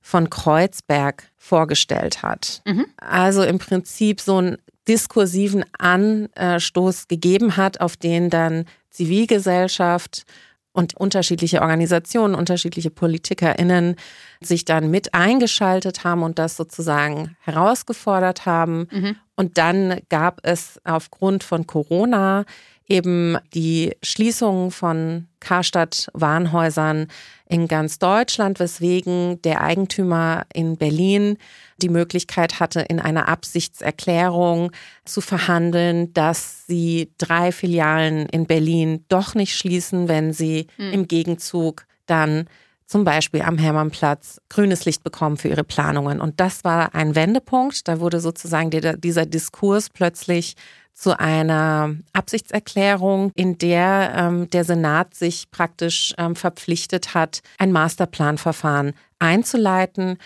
[0.02, 2.62] von Kreuzberg vorgestellt hat.
[2.66, 2.86] Mhm.
[2.96, 10.24] Also im Prinzip so einen diskursiven Anstoß gegeben hat, auf den dann Zivilgesellschaft
[10.72, 13.96] und unterschiedliche Organisationen, unterschiedliche PolitikerInnen
[14.40, 18.86] sich dann mit eingeschaltet haben und das sozusagen herausgefordert haben.
[18.90, 19.16] Mhm.
[19.34, 22.44] Und dann gab es aufgrund von Corona
[22.90, 27.06] eben die Schließung von Karstadt-Warenhäusern
[27.48, 31.38] in ganz Deutschland, weswegen der Eigentümer in Berlin
[31.78, 34.72] die Möglichkeit hatte, in einer Absichtserklärung
[35.04, 40.92] zu verhandeln, dass sie drei Filialen in Berlin doch nicht schließen, wenn sie mhm.
[40.92, 42.46] im Gegenzug dann
[42.90, 46.20] zum Beispiel am Hermannplatz grünes Licht bekommen für ihre Planungen.
[46.20, 47.86] Und das war ein Wendepunkt.
[47.86, 50.56] Da wurde sozusagen dieser Diskurs plötzlich
[50.92, 58.94] zu einer Absichtserklärung, in der ähm, der Senat sich praktisch ähm, verpflichtet hat, ein Masterplanverfahren
[59.20, 60.18] einzuleiten.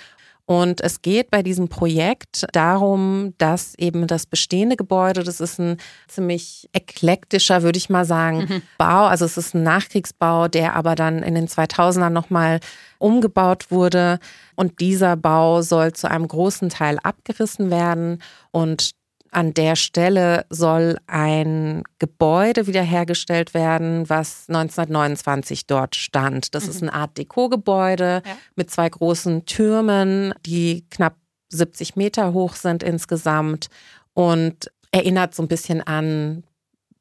[0.46, 5.78] Und es geht bei diesem Projekt darum, dass eben das bestehende Gebäude, das ist ein
[6.06, 8.62] ziemlich eklektischer, würde ich mal sagen, mhm.
[8.76, 9.06] Bau.
[9.06, 12.60] Also es ist ein Nachkriegsbau, der aber dann in den 2000ern nochmal
[12.98, 14.18] umgebaut wurde.
[14.54, 18.22] Und dieser Bau soll zu einem großen Teil abgerissen werden.
[18.50, 18.90] Und
[19.34, 26.54] an der Stelle soll ein Gebäude wiederhergestellt werden, was 1929 dort stand.
[26.54, 26.70] Das mhm.
[26.70, 28.36] ist ein Art Deco-Gebäude ja.
[28.56, 31.16] mit zwei großen Türmen, die knapp
[31.50, 33.68] 70 Meter hoch sind insgesamt
[34.12, 36.44] und erinnert so ein bisschen an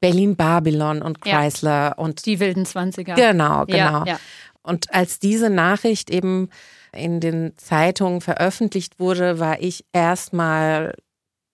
[0.00, 1.92] Berlin Babylon und Chrysler ja.
[1.94, 3.14] und die wilden 20er.
[3.14, 4.04] Genau, genau.
[4.04, 4.18] Ja,
[4.62, 6.48] und als diese Nachricht eben
[6.92, 10.94] in den Zeitungen veröffentlicht wurde, war ich erstmal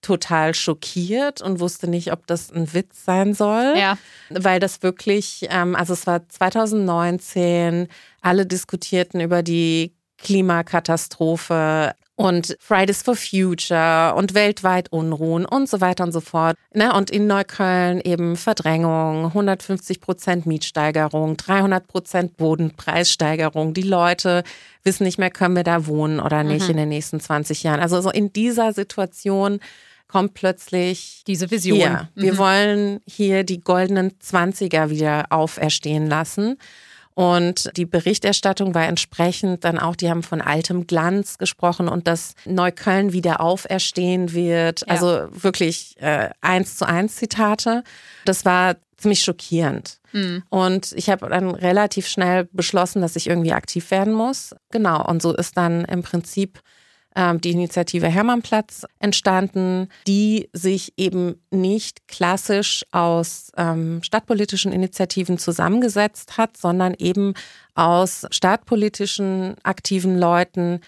[0.01, 3.75] total schockiert und wusste nicht, ob das ein Witz sein soll.
[3.77, 3.97] Ja.
[4.29, 7.87] Weil das wirklich, ähm, also es war 2019,
[8.21, 16.03] alle diskutierten über die Klimakatastrophe und Fridays for Future und weltweit Unruhen und so weiter
[16.03, 16.55] und so fort.
[16.73, 16.93] Ne?
[16.93, 23.73] Und in Neukölln eben Verdrängung, 150 Prozent Mietsteigerung, 300 Prozent Bodenpreissteigerung.
[23.73, 24.43] Die Leute
[24.83, 26.71] wissen nicht mehr, können wir da wohnen oder nicht mhm.
[26.71, 27.79] in den nächsten 20 Jahren.
[27.79, 29.59] Also so in dieser Situation
[30.11, 31.77] kommt plötzlich diese Vision.
[31.77, 32.21] Hier, mhm.
[32.21, 36.57] Wir wollen hier die goldenen Zwanziger wieder auferstehen lassen.
[37.13, 42.35] Und die Berichterstattung war entsprechend dann auch, die haben von altem Glanz gesprochen und dass
[42.45, 44.81] Neukölln wieder auferstehen wird.
[44.81, 44.87] Ja.
[44.87, 47.83] Also wirklich äh, eins zu eins Zitate.
[48.25, 49.99] Das war ziemlich schockierend.
[50.13, 50.43] Mhm.
[50.49, 54.55] Und ich habe dann relativ schnell beschlossen, dass ich irgendwie aktiv werden muss.
[54.71, 55.05] Genau.
[55.05, 56.59] Und so ist dann im Prinzip
[57.15, 66.55] die Initiative Hermannplatz entstanden, die sich eben nicht klassisch aus ähm, stadtpolitischen Initiativen zusammengesetzt hat,
[66.55, 67.33] sondern eben
[67.75, 70.79] aus stadtpolitischen aktiven Leuten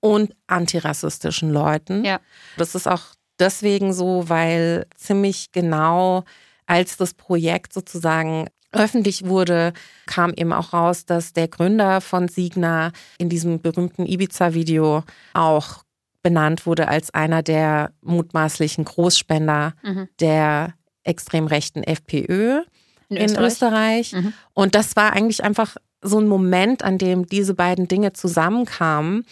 [0.00, 2.04] und antirassistischen Leuten.
[2.04, 2.20] Ja.
[2.56, 3.02] Das ist auch
[3.38, 6.24] deswegen so, weil ziemlich genau
[6.66, 9.72] als das Projekt sozusagen öffentlich wurde,
[10.06, 15.84] kam eben auch raus, dass der Gründer von Signa in diesem berühmten Ibiza-Video auch
[16.22, 20.08] benannt wurde als einer der mutmaßlichen Großspender mhm.
[20.20, 22.62] der extrem rechten FPÖ
[23.08, 23.46] in, in Österreich.
[23.46, 24.12] Österreich.
[24.12, 24.32] Mhm.
[24.54, 29.24] Und das war eigentlich einfach so ein Moment, an dem diese beiden Dinge zusammenkamen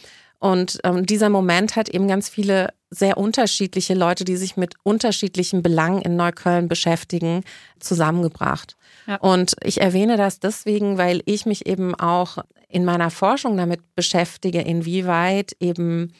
[0.42, 5.62] Und ähm, dieser Moment hat eben ganz viele sehr unterschiedliche Leute, die sich mit unterschiedlichen
[5.62, 7.44] Belangen in Neukölln beschäftigen,
[7.78, 8.76] zusammengebracht.
[9.06, 9.18] Ja.
[9.18, 14.62] Und ich erwähne das deswegen, weil ich mich eben auch in meiner Forschung damit beschäftige,
[14.62, 16.12] inwieweit eben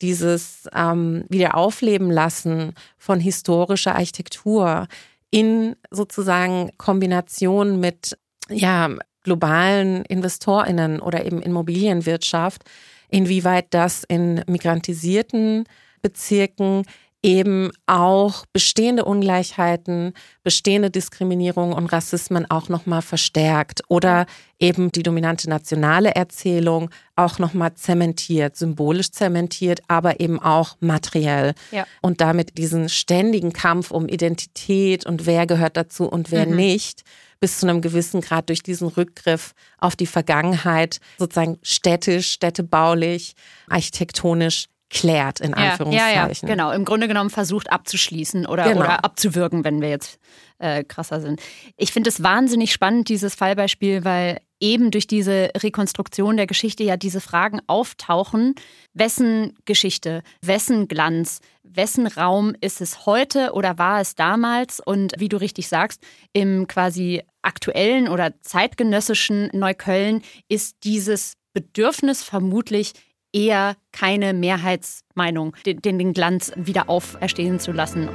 [0.00, 4.88] dieses ähm, Wiederaufleben lassen von historischer Architektur
[5.30, 8.16] in sozusagen Kombination mit
[8.48, 8.88] ja,
[9.22, 12.62] globalen InvestorInnen oder eben Immobilienwirtschaft,
[13.08, 15.64] inwieweit das in migrantisierten
[16.02, 16.84] Bezirken
[17.26, 20.12] eben auch bestehende Ungleichheiten,
[20.44, 24.26] bestehende Diskriminierung und Rassismen auch nochmal verstärkt oder
[24.60, 31.54] eben die dominante nationale Erzählung auch nochmal zementiert, symbolisch zementiert, aber eben auch materiell.
[31.72, 31.84] Ja.
[32.00, 36.54] Und damit diesen ständigen Kampf um Identität und wer gehört dazu und wer mhm.
[36.54, 37.02] nicht
[37.40, 43.34] bis zu einem gewissen Grad durch diesen Rückgriff auf die Vergangenheit sozusagen städtisch, städtebaulich,
[43.68, 46.14] architektonisch klärt, in Anführungszeichen.
[46.14, 46.70] Ja, ja, ja, genau.
[46.70, 48.80] Im Grunde genommen versucht abzuschließen oder, genau.
[48.80, 50.18] oder abzuwirken, wenn wir jetzt
[50.58, 51.40] äh, krasser sind.
[51.76, 56.96] Ich finde es wahnsinnig spannend, dieses Fallbeispiel, weil eben durch diese Rekonstruktion der Geschichte ja
[56.96, 58.54] diese Fragen auftauchen.
[58.94, 64.80] Wessen Geschichte, wessen Glanz, wessen Raum ist es heute oder war es damals?
[64.80, 72.92] Und wie du richtig sagst, im quasi aktuellen oder zeitgenössischen Neukölln ist dieses Bedürfnis vermutlich
[73.32, 78.08] eher keine Mehrheitsmeinung, den, den Glanz wieder auferstehen zu lassen.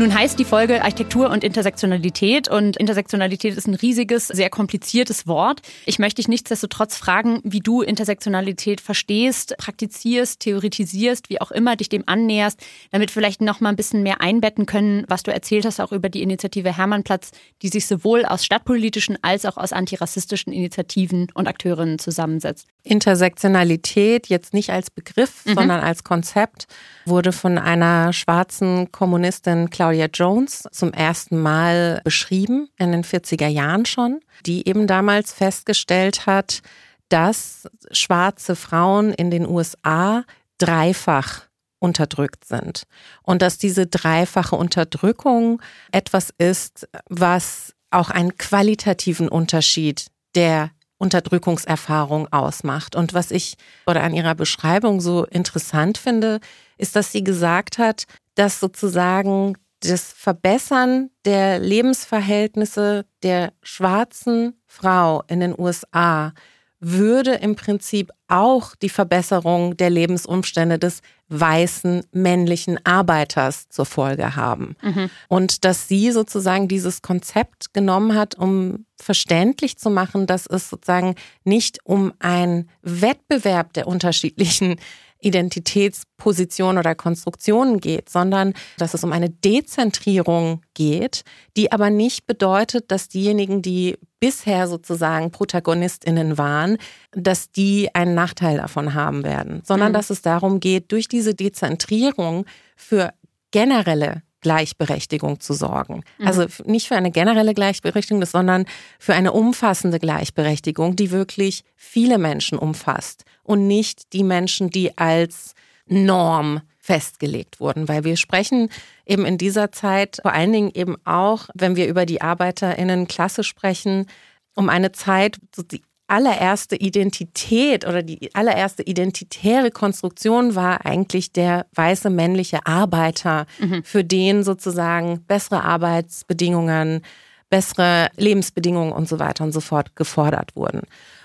[0.00, 5.60] Nun heißt die Folge Architektur und Intersektionalität und Intersektionalität ist ein riesiges, sehr kompliziertes Wort.
[5.84, 11.90] Ich möchte dich nichtsdestotrotz fragen, wie du Intersektionalität verstehst, praktizierst, theoretisierst, wie auch immer dich
[11.90, 12.58] dem annäherst,
[12.92, 16.08] damit vielleicht noch mal ein bisschen mehr einbetten können, was du erzählt hast auch über
[16.08, 21.98] die Initiative Hermannplatz, die sich sowohl aus stadtpolitischen als auch aus antirassistischen Initiativen und Akteurinnen
[21.98, 22.66] zusammensetzt.
[22.84, 25.56] Intersektionalität jetzt nicht als Begriff, mhm.
[25.56, 26.68] sondern als Konzept
[27.04, 33.86] wurde von einer schwarzen Kommunistin Claudia Jones zum ersten Mal beschrieben, in den 40er Jahren
[33.86, 36.60] schon, die eben damals festgestellt hat,
[37.08, 40.24] dass schwarze Frauen in den USA
[40.58, 41.42] dreifach
[41.80, 42.84] unterdrückt sind.
[43.22, 45.60] Und dass diese dreifache Unterdrückung
[45.92, 52.94] etwas ist, was auch einen qualitativen Unterschied der Unterdrückungserfahrung ausmacht.
[52.94, 56.40] Und was ich oder an ihrer Beschreibung so interessant finde,
[56.76, 65.40] ist, dass sie gesagt hat, dass sozusagen das Verbessern der Lebensverhältnisse der schwarzen Frau in
[65.40, 66.32] den USA
[66.80, 74.76] würde im Prinzip auch die Verbesserung der Lebensumstände des weißen männlichen Arbeiters zur Folge haben.
[74.82, 75.10] Mhm.
[75.28, 81.16] Und dass sie sozusagen dieses Konzept genommen hat, um verständlich zu machen, dass es sozusagen
[81.44, 84.76] nicht um einen Wettbewerb der unterschiedlichen
[85.20, 91.24] Identitätsposition oder Konstruktionen geht, sondern dass es um eine Dezentrierung geht,
[91.56, 96.76] die aber nicht bedeutet, dass diejenigen, die bisher sozusagen Protagonistinnen waren,
[97.12, 99.94] dass die einen Nachteil davon haben werden, sondern mhm.
[99.94, 102.44] dass es darum geht, durch diese Dezentrierung
[102.76, 103.12] für
[103.50, 106.02] generelle Gleichberechtigung zu sorgen.
[106.18, 106.26] Mhm.
[106.26, 108.64] Also nicht für eine generelle Gleichberechtigung, sondern
[108.98, 115.54] für eine umfassende Gleichberechtigung, die wirklich viele Menschen umfasst und nicht die Menschen, die als
[115.86, 118.70] Norm festgelegt wurden, weil wir sprechen
[119.04, 124.06] eben in dieser Zeit vor allen Dingen eben auch, wenn wir über die Arbeiterinnenklasse sprechen,
[124.54, 125.38] um eine Zeit,
[125.70, 133.82] die allererste Identität oder die allererste identitäre Konstruktion war eigentlich der weiße männliche Arbeiter, mhm.
[133.84, 137.02] für den sozusagen bessere Arbeitsbedingungen,
[137.48, 140.82] bessere Lebensbedingungen und so weiter und so fort gefordert wurden.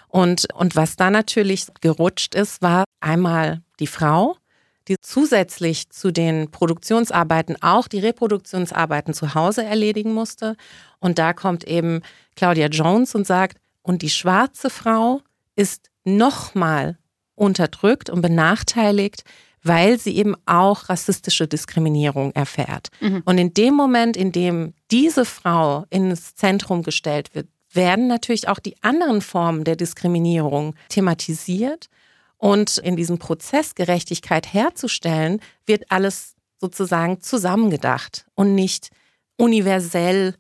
[0.08, 4.38] Und, und was da natürlich gerutscht ist, war einmal die Frau,
[4.88, 10.56] die zusätzlich zu den Produktionsarbeiten auch die Reproduktionsarbeiten zu Hause erledigen musste.
[11.00, 12.02] Und da kommt eben
[12.36, 15.22] Claudia Jones und sagt, und die schwarze Frau
[15.56, 16.98] ist nochmal
[17.36, 19.24] unterdrückt und benachteiligt,
[19.62, 22.90] weil sie eben auch rassistische Diskriminierung erfährt.
[23.00, 23.22] Mhm.
[23.26, 28.60] Und in dem Moment, in dem diese Frau ins Zentrum gestellt wird, werden natürlich auch
[28.60, 31.88] die anderen Formen der Diskriminierung thematisiert.
[32.38, 38.90] Und in diesem Prozess Gerechtigkeit herzustellen, wird alles sozusagen zusammengedacht und nicht
[39.38, 40.36] universell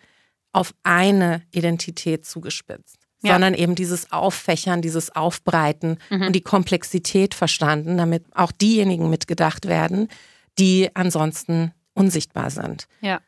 [0.51, 3.33] auf eine Identität zugespitzt ja.
[3.33, 6.27] sondern eben dieses Auffächern, dieses Aufbreiten mhm.
[6.27, 10.09] und die Komplexität verstanden, damit auch diejenigen mitgedacht werden,
[10.57, 12.87] die ansonsten unsichtbar sind.
[13.01, 13.19] Ja.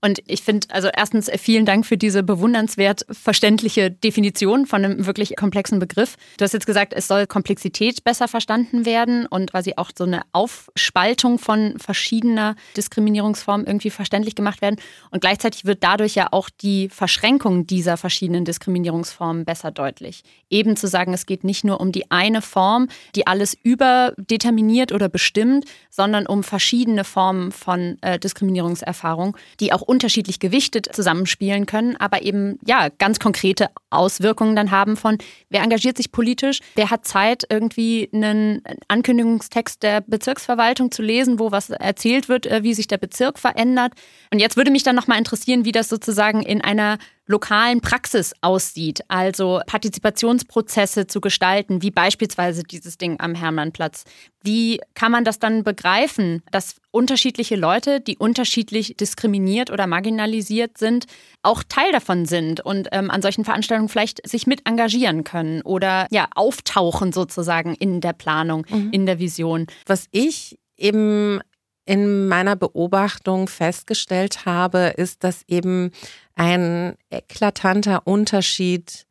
[0.00, 5.06] Und ich finde, also erstens äh, vielen Dank für diese bewundernswert verständliche Definition von einem
[5.06, 6.16] wirklich komplexen Begriff.
[6.38, 10.22] Du hast jetzt gesagt, es soll Komplexität besser verstanden werden und quasi auch so eine
[10.32, 14.76] Aufspaltung von verschiedener Diskriminierungsformen irgendwie verständlich gemacht werden.
[15.10, 20.22] Und gleichzeitig wird dadurch ja auch die Verschränkung dieser verschiedenen Diskriminierungsformen besser deutlich.
[20.50, 25.08] Eben zu sagen, es geht nicht nur um die eine Form, die alles überdeterminiert oder
[25.08, 32.22] bestimmt, sondern um verschiedene Formen von äh, Diskriminierungserfahrung, die auch unterschiedlich gewichtet zusammenspielen können, aber
[32.22, 35.18] eben ja ganz konkrete Auswirkungen dann haben von,
[35.48, 41.52] wer engagiert sich politisch, wer hat Zeit, irgendwie einen Ankündigungstext der Bezirksverwaltung zu lesen, wo
[41.52, 43.92] was erzählt wird, äh, wie sich der Bezirk verändert.
[44.32, 49.00] Und jetzt würde mich dann nochmal interessieren, wie das sozusagen in einer lokalen Praxis aussieht,
[49.08, 54.04] also Partizipationsprozesse zu gestalten, wie beispielsweise dieses Ding am Hermannplatz.
[54.42, 61.06] Wie kann man das dann begreifen, dass unterschiedliche Leute, die unterschiedlich diskriminiert oder marginalisiert sind,
[61.42, 66.06] auch Teil davon sind und ähm, an solchen Veranstaltungen vielleicht sich mit engagieren können oder
[66.10, 68.90] ja auftauchen sozusagen in der Planung, mhm.
[68.92, 69.66] in der Vision.
[69.84, 71.40] Was ich eben
[71.86, 75.92] in meiner Beobachtung festgestellt habe, ist, dass eben
[76.34, 79.06] ein eklatanter Unterschied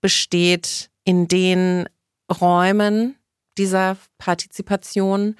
[0.00, 1.88] besteht in den
[2.40, 3.16] Räumen
[3.58, 5.36] dieser Partizipation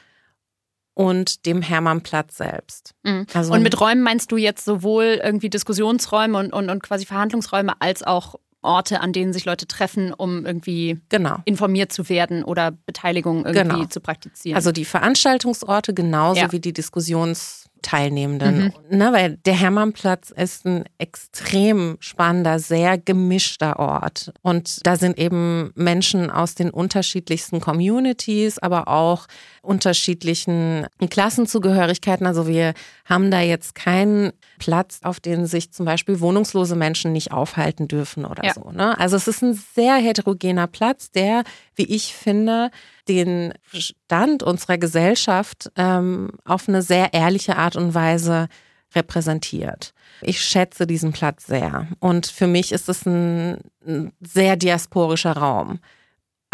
[0.94, 2.94] und dem Hermannplatz selbst.
[3.02, 3.26] Mhm.
[3.32, 7.80] Also, und mit Räumen meinst du jetzt sowohl irgendwie Diskussionsräume und, und, und quasi Verhandlungsräume
[7.80, 11.38] als auch Orte, an denen sich Leute treffen, um irgendwie genau.
[11.44, 13.84] informiert zu werden oder Beteiligung irgendwie genau.
[13.86, 14.56] zu praktizieren.
[14.56, 16.52] Also die Veranstaltungsorte genauso ja.
[16.52, 18.72] wie die Diskussions Teilnehmenden.
[18.90, 18.98] Mhm.
[18.98, 24.32] Ne, weil der Hermannplatz ist ein extrem spannender, sehr gemischter Ort.
[24.42, 29.26] Und da sind eben Menschen aus den unterschiedlichsten Communities, aber auch
[29.62, 32.26] unterschiedlichen Klassenzugehörigkeiten.
[32.26, 32.74] Also wir
[33.04, 38.24] haben da jetzt keinen Platz, auf den sich zum Beispiel wohnungslose Menschen nicht aufhalten dürfen
[38.24, 38.54] oder ja.
[38.54, 38.70] so.
[38.70, 38.98] Ne?
[38.98, 42.70] Also es ist ein sehr heterogener Platz, der, wie ich finde,
[43.08, 48.48] den Stand unserer Gesellschaft ähm, auf eine sehr ehrliche Art und Weise
[48.94, 49.92] repräsentiert.
[50.20, 51.88] Ich schätze diesen Platz sehr.
[52.00, 55.80] Und für mich ist es ein, ein sehr diasporischer Raum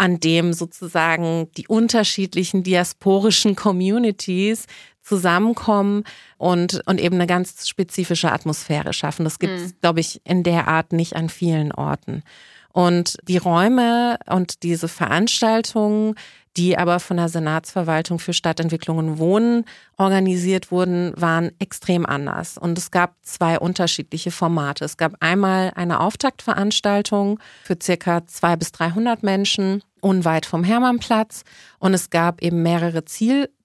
[0.01, 4.65] an dem sozusagen die unterschiedlichen diasporischen Communities
[5.03, 6.05] zusammenkommen
[6.39, 9.25] und, und eben eine ganz spezifische Atmosphäre schaffen.
[9.25, 9.75] Das gibt es, mhm.
[9.79, 12.23] glaube ich, in der Art nicht an vielen Orten.
[12.73, 16.15] Und die Räume und diese Veranstaltungen,
[16.57, 19.65] die aber von der Senatsverwaltung für Stadtentwicklung und Wohnen
[19.97, 22.57] organisiert wurden, waren extrem anders.
[22.57, 24.83] Und es gab zwei unterschiedliche Formate.
[24.83, 31.43] Es gab einmal eine Auftaktveranstaltung für circa zwei bis 300 Menschen unweit vom Hermannplatz.
[31.79, 33.05] Und es gab eben mehrere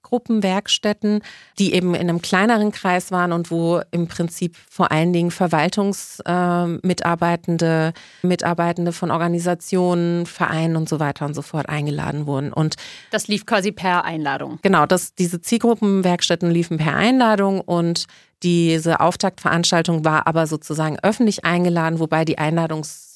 [0.07, 1.21] Zielgruppenwerkstätten,
[1.59, 7.93] die eben in einem kleineren Kreis waren und wo im Prinzip vor allen Dingen Verwaltungsmitarbeitende,
[8.23, 12.53] äh, Mitarbeitende von Organisationen, Vereinen und so weiter und so fort eingeladen wurden.
[12.53, 12.75] Und
[13.11, 14.59] das lief quasi per Einladung.
[14.61, 18.05] Genau, das, diese Zielgruppenwerkstätten liefen per Einladung und
[18.43, 23.07] diese Auftaktveranstaltung war aber sozusagen öffentlich eingeladen, wobei die Einladungs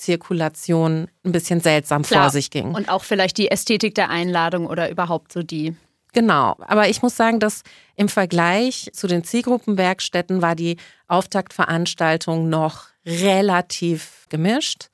[0.00, 2.22] Zirkulation ein bisschen seltsam Klar.
[2.22, 2.74] vor sich ging.
[2.74, 5.76] Und auch vielleicht die Ästhetik der Einladung oder überhaupt so die.
[6.12, 7.62] Genau, aber ich muss sagen, dass
[7.96, 10.76] im Vergleich zu den Zielgruppenwerkstätten war die
[11.08, 14.88] Auftaktveranstaltung noch relativ gemischt.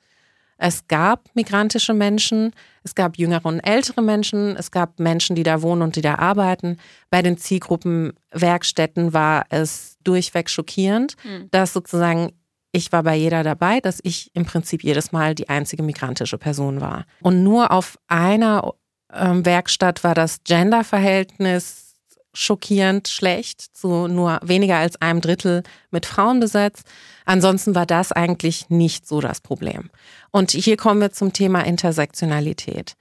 [0.57, 2.51] Es gab migrantische Menschen,
[2.83, 6.15] es gab jüngere und ältere Menschen, es gab Menschen, die da wohnen und die da
[6.15, 6.77] arbeiten.
[7.11, 11.49] Bei den Zielgruppenwerkstätten war es durchweg schockierend, mhm.
[11.51, 12.31] dass sozusagen
[12.71, 16.81] ich war bei jeder dabei, dass ich im Prinzip jedes Mal die einzige migrantische Person
[16.81, 17.05] war.
[17.21, 18.73] Und nur auf einer
[19.13, 21.87] ähm, Werkstatt war das Genderverhältnis
[22.33, 26.83] schockierend schlecht, zu nur weniger als einem Drittel mit Frauen besetzt.
[27.25, 29.89] Ansonsten war das eigentlich nicht so das Problem.
[30.29, 32.93] Und hier kommen wir zum Thema Intersektionalität,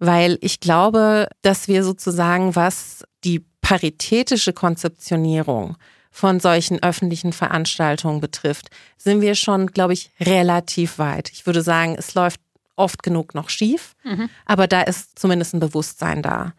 [0.00, 5.76] weil ich glaube, dass wir sozusagen, was die paritätische Konzeptionierung
[6.10, 11.30] von solchen öffentlichen Veranstaltungen betrifft, sind wir schon, glaube ich, relativ weit.
[11.30, 12.40] Ich würde sagen, es läuft
[12.80, 14.28] oft genug noch schief, mhm.
[14.46, 16.54] aber da ist zumindest ein Bewusstsein da.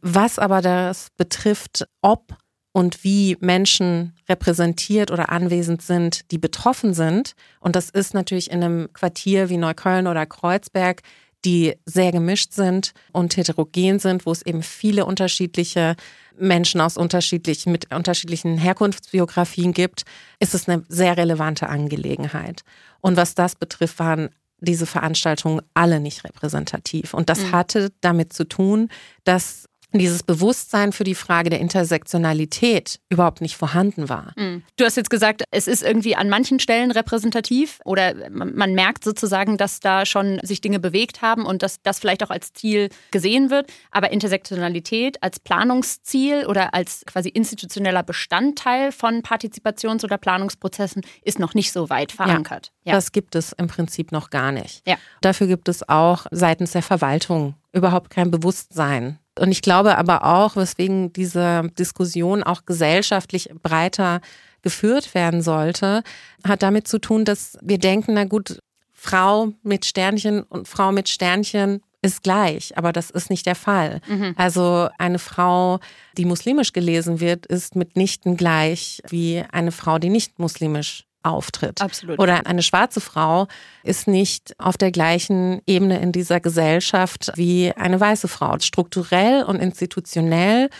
[0.00, 2.36] Was aber das betrifft, ob
[2.72, 8.62] und wie Menschen repräsentiert oder anwesend sind, die betroffen sind, und das ist natürlich in
[8.62, 11.02] einem Quartier wie Neukölln oder Kreuzberg
[11.46, 15.94] die sehr gemischt sind und heterogen sind, wo es eben viele unterschiedliche
[16.36, 20.02] Menschen aus unterschiedlichen, mit unterschiedlichen Herkunftsbiografien gibt,
[20.40, 22.62] ist es eine sehr relevante Angelegenheit.
[23.00, 27.14] Und was das betrifft, waren diese Veranstaltungen alle nicht repräsentativ.
[27.14, 27.52] Und das mhm.
[27.52, 28.88] hatte damit zu tun,
[29.24, 29.68] dass
[29.98, 34.32] dieses Bewusstsein für die Frage der Intersektionalität überhaupt nicht vorhanden war.
[34.36, 34.62] Mhm.
[34.76, 39.56] Du hast jetzt gesagt, es ist irgendwie an manchen Stellen repräsentativ oder man merkt sozusagen,
[39.56, 43.50] dass da schon sich Dinge bewegt haben und dass das vielleicht auch als Ziel gesehen
[43.50, 43.70] wird.
[43.90, 51.54] Aber Intersektionalität als Planungsziel oder als quasi institutioneller Bestandteil von Partizipations- oder Planungsprozessen ist noch
[51.54, 52.72] nicht so weit verankert.
[52.84, 52.96] Ja, ja.
[52.96, 54.82] Das gibt es im Prinzip noch gar nicht.
[54.86, 54.96] Ja.
[55.20, 60.56] Dafür gibt es auch seitens der Verwaltung überhaupt kein Bewusstsein und ich glaube aber auch,
[60.56, 64.20] weswegen diese Diskussion auch gesellschaftlich breiter
[64.62, 66.02] geführt werden sollte,
[66.46, 68.58] hat damit zu tun, dass wir denken, na gut,
[68.92, 74.00] Frau mit Sternchen und Frau mit Sternchen ist gleich, aber das ist nicht der Fall.
[74.08, 74.34] Mhm.
[74.36, 75.80] Also eine Frau,
[76.16, 81.80] die muslimisch gelesen wird, ist mitnichten gleich wie eine Frau, die nicht muslimisch auftritt.
[81.80, 82.18] Absolut.
[82.18, 83.46] Oder eine schwarze Frau
[83.82, 88.58] ist nicht auf der gleichen Ebene in dieser Gesellschaft wie eine weiße Frau.
[88.58, 90.70] Strukturell und institutionell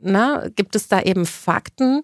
[0.00, 2.02] na, gibt es da eben Fakten,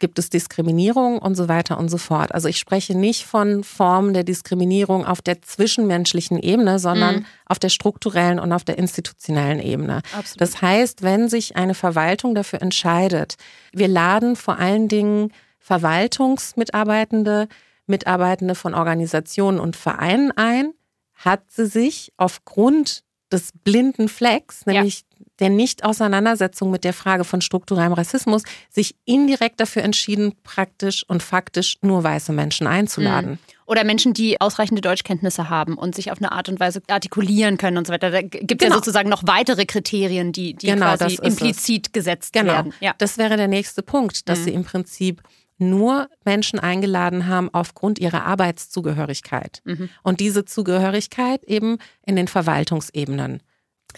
[0.00, 2.34] gibt es Diskriminierung und so weiter und so fort.
[2.34, 7.26] Also ich spreche nicht von Formen der Diskriminierung auf der zwischenmenschlichen Ebene, sondern mhm.
[7.46, 10.02] auf der strukturellen und auf der institutionellen Ebene.
[10.12, 10.40] Absolut.
[10.40, 13.36] Das heißt, wenn sich eine Verwaltung dafür entscheidet,
[13.72, 17.48] wir laden vor allen Dingen Verwaltungsmitarbeitende,
[17.86, 20.72] Mitarbeitende von Organisationen und Vereinen ein,
[21.14, 25.26] hat sie sich aufgrund des blinden Flecks, nämlich ja.
[25.38, 31.76] der Nicht-Auseinandersetzung mit der Frage von strukturellem Rassismus, sich indirekt dafür entschieden, praktisch und faktisch
[31.80, 33.32] nur weiße Menschen einzuladen.
[33.32, 33.38] Mhm.
[33.66, 37.78] Oder Menschen, die ausreichende Deutschkenntnisse haben und sich auf eine Art und Weise artikulieren können
[37.78, 38.10] und so weiter.
[38.10, 38.70] Da gibt es genau.
[38.70, 41.92] ja sozusagen noch weitere Kriterien, die, die genau, quasi implizit es.
[41.92, 42.52] gesetzt genau.
[42.52, 42.74] werden.
[42.80, 42.94] Ja.
[42.98, 44.44] Das wäre der nächste Punkt, dass mhm.
[44.44, 45.22] sie im Prinzip
[45.60, 49.62] nur Menschen eingeladen haben aufgrund ihrer Arbeitszugehörigkeit.
[49.64, 49.88] Mhm.
[50.02, 53.42] Und diese Zugehörigkeit eben in den Verwaltungsebenen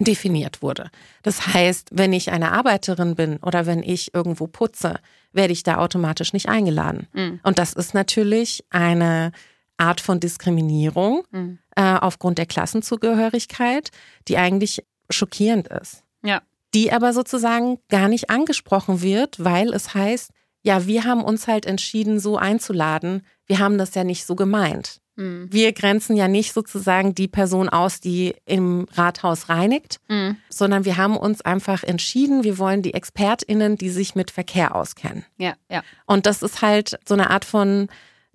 [0.00, 0.90] definiert wurde.
[1.22, 4.98] Das heißt, wenn ich eine Arbeiterin bin oder wenn ich irgendwo putze,
[5.32, 7.06] werde ich da automatisch nicht eingeladen.
[7.12, 7.40] Mhm.
[7.42, 9.32] Und das ist natürlich eine
[9.76, 11.58] Art von Diskriminierung mhm.
[11.76, 13.90] äh, aufgrund der Klassenzugehörigkeit,
[14.28, 16.04] die eigentlich schockierend ist.
[16.22, 16.42] Ja.
[16.74, 20.30] Die aber sozusagen gar nicht angesprochen wird, weil es heißt,
[20.62, 23.26] ja, wir haben uns halt entschieden, so einzuladen.
[23.46, 25.00] Wir haben das ja nicht so gemeint.
[25.16, 25.48] Mhm.
[25.50, 30.36] Wir grenzen ja nicht sozusagen die Person aus, die im Rathaus reinigt, mhm.
[30.48, 35.24] sondern wir haben uns einfach entschieden, wir wollen die ExpertInnen, die sich mit Verkehr auskennen.
[35.36, 35.82] Ja, ja.
[36.06, 37.88] Und das ist halt so eine Art von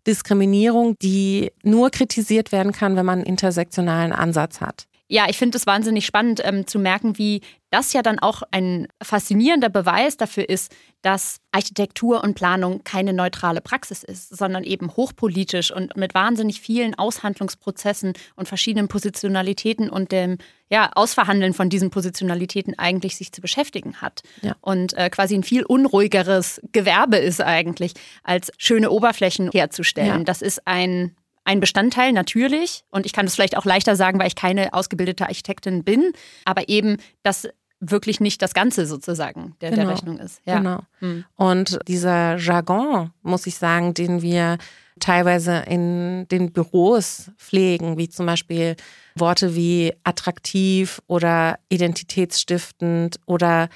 [0.05, 4.88] Diskriminierung, die nur kritisiert werden kann, wenn man einen intersektionalen Ansatz hat.
[5.09, 8.87] Ja, ich finde es wahnsinnig spannend ähm, zu merken, wie das ja dann auch ein
[9.01, 15.71] faszinierender Beweis dafür ist, dass Architektur und Planung keine neutrale Praxis ist, sondern eben hochpolitisch
[15.71, 20.37] und mit wahnsinnig vielen Aushandlungsprozessen und verschiedenen Positionalitäten und dem
[20.69, 24.23] ja, Ausverhandeln von diesen Positionalitäten eigentlich sich zu beschäftigen hat.
[24.41, 24.55] Ja.
[24.59, 27.93] Und äh, quasi ein viel unruhigeres Gewerbe ist eigentlich,
[28.23, 30.19] als schöne Oberflächen herzustellen.
[30.19, 30.23] Ja.
[30.23, 31.15] Das ist ein
[31.47, 32.83] ein Bestandteil natürlich.
[32.91, 36.11] Und ich kann das vielleicht auch leichter sagen, weil ich keine ausgebildete Architektin bin.
[36.45, 37.47] Aber eben, dass
[37.79, 39.83] wirklich nicht das Ganze sozusagen der, genau.
[39.83, 40.41] der Rechnung ist.
[40.45, 40.57] Ja.
[40.57, 40.79] Genau.
[40.99, 41.25] Hm.
[41.35, 44.57] Und dieser Jargon, muss ich sagen, den wir
[44.99, 48.75] teilweise in den Büros pflegen, wie zum Beispiel
[49.15, 53.69] Worte wie attraktiv oder identitätsstiftend oder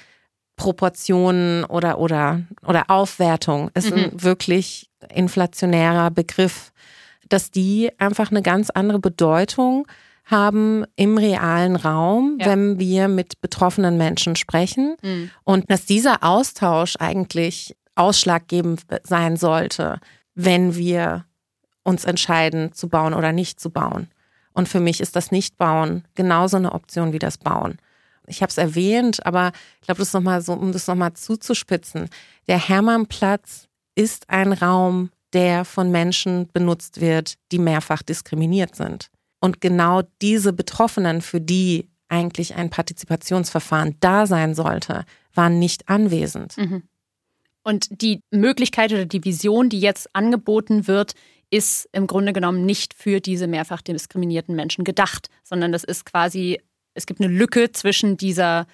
[0.56, 3.96] Proportionen oder oder oder Aufwertung ist mhm.
[3.96, 6.72] ein wirklich inflationärer Begriff
[7.32, 9.86] dass die einfach eine ganz andere Bedeutung
[10.24, 12.46] haben im realen Raum, ja.
[12.46, 14.96] wenn wir mit betroffenen Menschen sprechen.
[15.02, 15.30] Mhm.
[15.44, 19.98] Und dass dieser Austausch eigentlich ausschlaggebend sein sollte,
[20.34, 21.24] wenn wir
[21.82, 24.08] uns entscheiden, zu bauen oder nicht zu bauen.
[24.52, 27.78] Und für mich ist das Nicht-Bauen genauso eine Option wie das Bauen.
[28.26, 32.08] Ich habe es erwähnt, aber ich glaube, das noch mal so, um das nochmal zuzuspitzen.
[32.46, 39.08] Der Hermannplatz ist ein Raum der von Menschen benutzt wird, die mehrfach diskriminiert sind.
[39.40, 45.04] Und genau diese Betroffenen, für die eigentlich ein Partizipationsverfahren da sein sollte,
[45.34, 46.56] waren nicht anwesend.
[46.58, 46.82] Mhm.
[47.64, 51.14] Und die Möglichkeit oder die Vision, die jetzt angeboten wird,
[51.50, 56.60] ist im Grunde genommen nicht für diese mehrfach diskriminierten Menschen gedacht, sondern das ist quasi,
[56.94, 58.66] es gibt eine Lücke zwischen dieser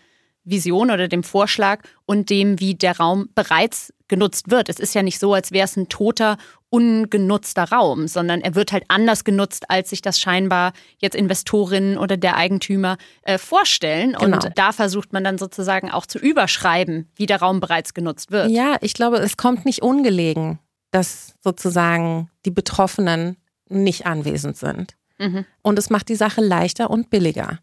[0.44, 4.68] Vision oder dem Vorschlag und dem, wie der Raum bereits genutzt wird.
[4.68, 6.36] Es ist ja nicht so, als wäre es ein toter,
[6.70, 12.16] ungenutzter Raum, sondern er wird halt anders genutzt, als sich das scheinbar jetzt Investorinnen oder
[12.16, 14.12] der Eigentümer äh, vorstellen.
[14.18, 14.36] Genau.
[14.36, 18.50] Und da versucht man dann sozusagen auch zu überschreiben, wie der Raum bereits genutzt wird.
[18.50, 20.58] Ja, ich glaube, es kommt nicht ungelegen,
[20.90, 23.36] dass sozusagen die Betroffenen
[23.68, 24.96] nicht anwesend sind.
[25.18, 25.44] Mhm.
[25.62, 27.58] Und es macht die Sache leichter und billiger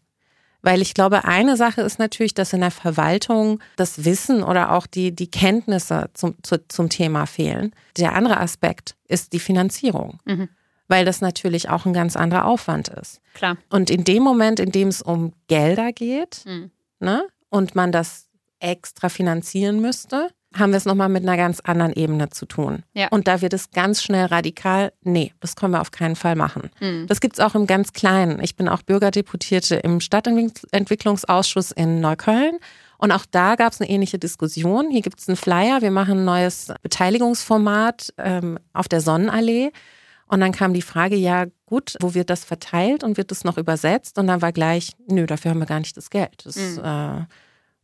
[0.66, 4.88] Weil ich glaube, eine Sache ist natürlich, dass in der Verwaltung das Wissen oder auch
[4.88, 7.70] die, die Kenntnisse zum, zu, zum Thema fehlen.
[7.96, 10.18] Der andere Aspekt ist die Finanzierung.
[10.24, 10.48] Mhm.
[10.88, 13.20] Weil das natürlich auch ein ganz anderer Aufwand ist.
[13.34, 13.58] Klar.
[13.70, 16.72] Und in dem Moment, in dem es um Gelder geht, mhm.
[16.98, 18.26] ne, und man das
[18.58, 22.82] extra finanzieren müsste, haben wir es nochmal mit einer ganz anderen Ebene zu tun.
[22.94, 23.08] Ja.
[23.08, 26.70] Und da wird es ganz schnell radikal, nee, das können wir auf keinen Fall machen.
[26.80, 27.06] Mhm.
[27.06, 28.42] Das gibt es auch im ganz Kleinen.
[28.42, 32.58] Ich bin auch Bürgerdeputierte im Stadtentwicklungsausschuss in Neukölln.
[32.98, 34.90] Und auch da gab es eine ähnliche Diskussion.
[34.90, 39.70] Hier gibt es einen Flyer, wir machen ein neues Beteiligungsformat ähm, auf der Sonnenallee.
[40.28, 43.58] Und dann kam die Frage, ja gut, wo wird das verteilt und wird das noch
[43.58, 44.18] übersetzt?
[44.18, 46.44] Und dann war gleich, nö, dafür haben wir gar nicht das Geld.
[46.44, 46.84] Das, mhm.
[46.84, 47.26] äh,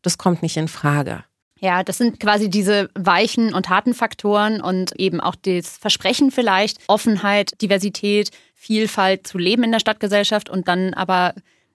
[0.03, 1.25] das kommt nicht in Frage.
[1.63, 6.79] Ja, das sind quasi diese weichen und harten Faktoren und eben auch das Versprechen vielleicht,
[6.89, 11.35] Offenheit, Diversität, Vielfalt zu leben in der Stadtgesellschaft und dann aber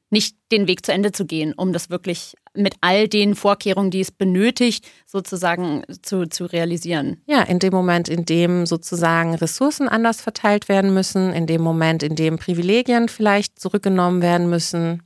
[0.09, 4.01] nicht den Weg zu Ende zu gehen, um das wirklich mit all den Vorkehrungen, die
[4.01, 7.21] es benötigt, sozusagen zu, zu realisieren.
[7.25, 12.03] Ja, in dem Moment, in dem sozusagen Ressourcen anders verteilt werden müssen, in dem Moment,
[12.03, 15.03] in dem Privilegien vielleicht zurückgenommen werden müssen,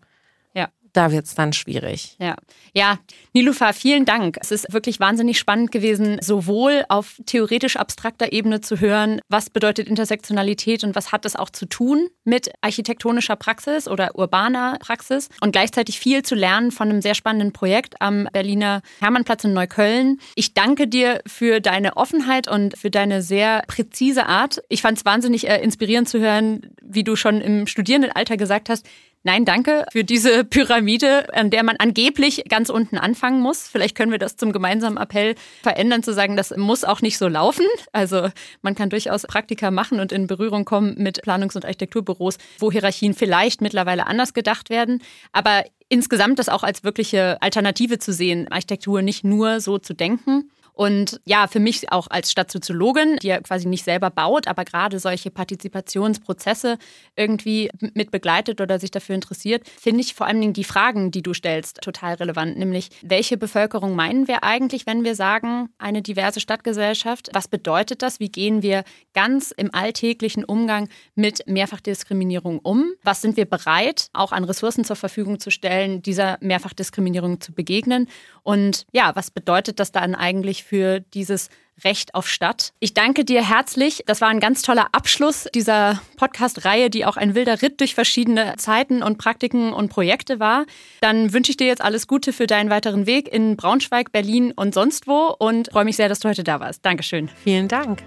[0.93, 2.15] da wird es dann schwierig.
[2.19, 2.35] Ja.
[2.73, 2.99] ja,
[3.33, 4.37] Nilufa, vielen Dank.
[4.41, 9.87] Es ist wirklich wahnsinnig spannend gewesen, sowohl auf theoretisch abstrakter Ebene zu hören, was bedeutet
[9.87, 15.51] Intersektionalität und was hat es auch zu tun mit architektonischer Praxis oder urbaner Praxis und
[15.51, 20.19] gleichzeitig viel zu lernen von einem sehr spannenden Projekt am Berliner Hermannplatz in Neukölln.
[20.35, 24.61] Ich danke dir für deine Offenheit und für deine sehr präzise Art.
[24.69, 28.87] Ich fand es wahnsinnig äh, inspirierend zu hören, wie du schon im Studierendenalter gesagt hast,
[29.23, 33.67] Nein, danke für diese Pyramide, an der man angeblich ganz unten anfangen muss.
[33.67, 37.27] Vielleicht können wir das zum gemeinsamen Appell verändern, zu sagen, das muss auch nicht so
[37.27, 37.65] laufen.
[37.91, 38.29] Also
[38.63, 43.13] man kann durchaus Praktika machen und in Berührung kommen mit Planungs- und Architekturbüros, wo Hierarchien
[43.13, 45.03] vielleicht mittlerweile anders gedacht werden.
[45.33, 50.49] Aber insgesamt das auch als wirkliche Alternative zu sehen, Architektur nicht nur so zu denken.
[50.73, 54.99] Und ja, für mich auch als Stadtsoziologin, die ja quasi nicht selber baut, aber gerade
[54.99, 56.77] solche Partizipationsprozesse
[57.15, 61.21] irgendwie mit begleitet oder sich dafür interessiert, finde ich vor allen Dingen die Fragen, die
[61.21, 62.57] du stellst, total relevant.
[62.57, 67.29] Nämlich, welche Bevölkerung meinen wir eigentlich, wenn wir sagen, eine diverse Stadtgesellschaft?
[67.33, 68.19] Was bedeutet das?
[68.19, 72.91] Wie gehen wir ganz im alltäglichen Umgang mit Mehrfachdiskriminierung um?
[73.03, 78.07] Was sind wir bereit, auch an Ressourcen zur Verfügung zu stellen, dieser Mehrfachdiskriminierung zu begegnen?
[78.43, 81.49] Und ja, was bedeutet das dann eigentlich für dieses
[81.83, 82.73] Recht auf Stadt?
[82.79, 84.03] Ich danke dir herzlich.
[84.05, 88.55] Das war ein ganz toller Abschluss dieser Podcast-Reihe, die auch ein wilder Ritt durch verschiedene
[88.57, 90.65] Zeiten und Praktiken und Projekte war.
[91.01, 94.73] Dann wünsche ich dir jetzt alles Gute für deinen weiteren Weg in Braunschweig, Berlin und
[94.73, 96.85] sonst wo und freue mich sehr, dass du heute da warst.
[96.85, 97.29] Dankeschön.
[97.43, 98.03] Vielen Dank.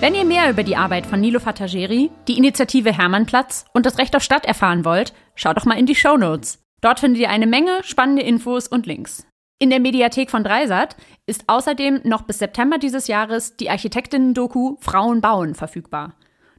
[0.00, 4.14] Wenn ihr mehr über die Arbeit von Nilo Fatageri, die Initiative Hermannplatz und das Recht
[4.14, 6.60] auf Stadt erfahren wollt, schaut doch mal in die Show Notes.
[6.80, 9.26] Dort findet ihr eine Menge spannende Infos und Links.
[9.58, 15.20] In der Mediathek von Dreisat ist außerdem noch bis September dieses Jahres die Architektinnen-Doku Frauen
[15.20, 16.14] bauen verfügbar.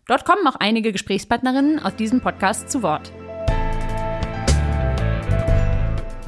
[0.07, 3.13] Dort kommen auch einige Gesprächspartnerinnen aus diesem Podcast zu Wort.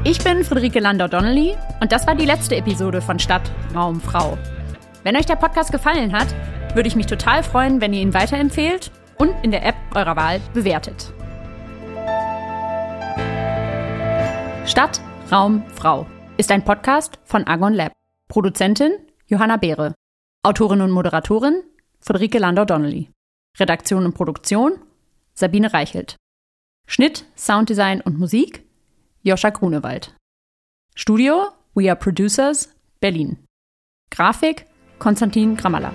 [0.05, 4.37] Ich bin Friederike Landau-Donnelly und das war die letzte Episode von Stadt, Raum, Frau.
[5.03, 6.33] Wenn euch der Podcast gefallen hat,
[6.73, 10.39] würde ich mich total freuen, wenn ihr ihn weiterempfehlt und in der App eurer Wahl
[10.53, 11.13] bewertet.
[14.65, 15.01] Stadt,
[15.31, 16.05] Raum, Frau
[16.37, 17.93] ist ein Podcast von Argon Lab.
[18.29, 18.93] Produzentin
[19.27, 19.95] Johanna Beere.
[20.43, 21.63] Autorin und Moderatorin
[21.99, 23.09] Friederike Landau-Donnelly.
[23.59, 24.79] Redaktion und Produktion
[25.33, 26.15] Sabine Reichelt.
[26.87, 28.63] Schnitt, Sounddesign und Musik
[29.23, 30.15] Joscha Grunewald.
[30.95, 33.45] Studio We Are Producers Berlin.
[34.11, 34.65] Grafik
[34.99, 35.91] Konstantin Gramalla.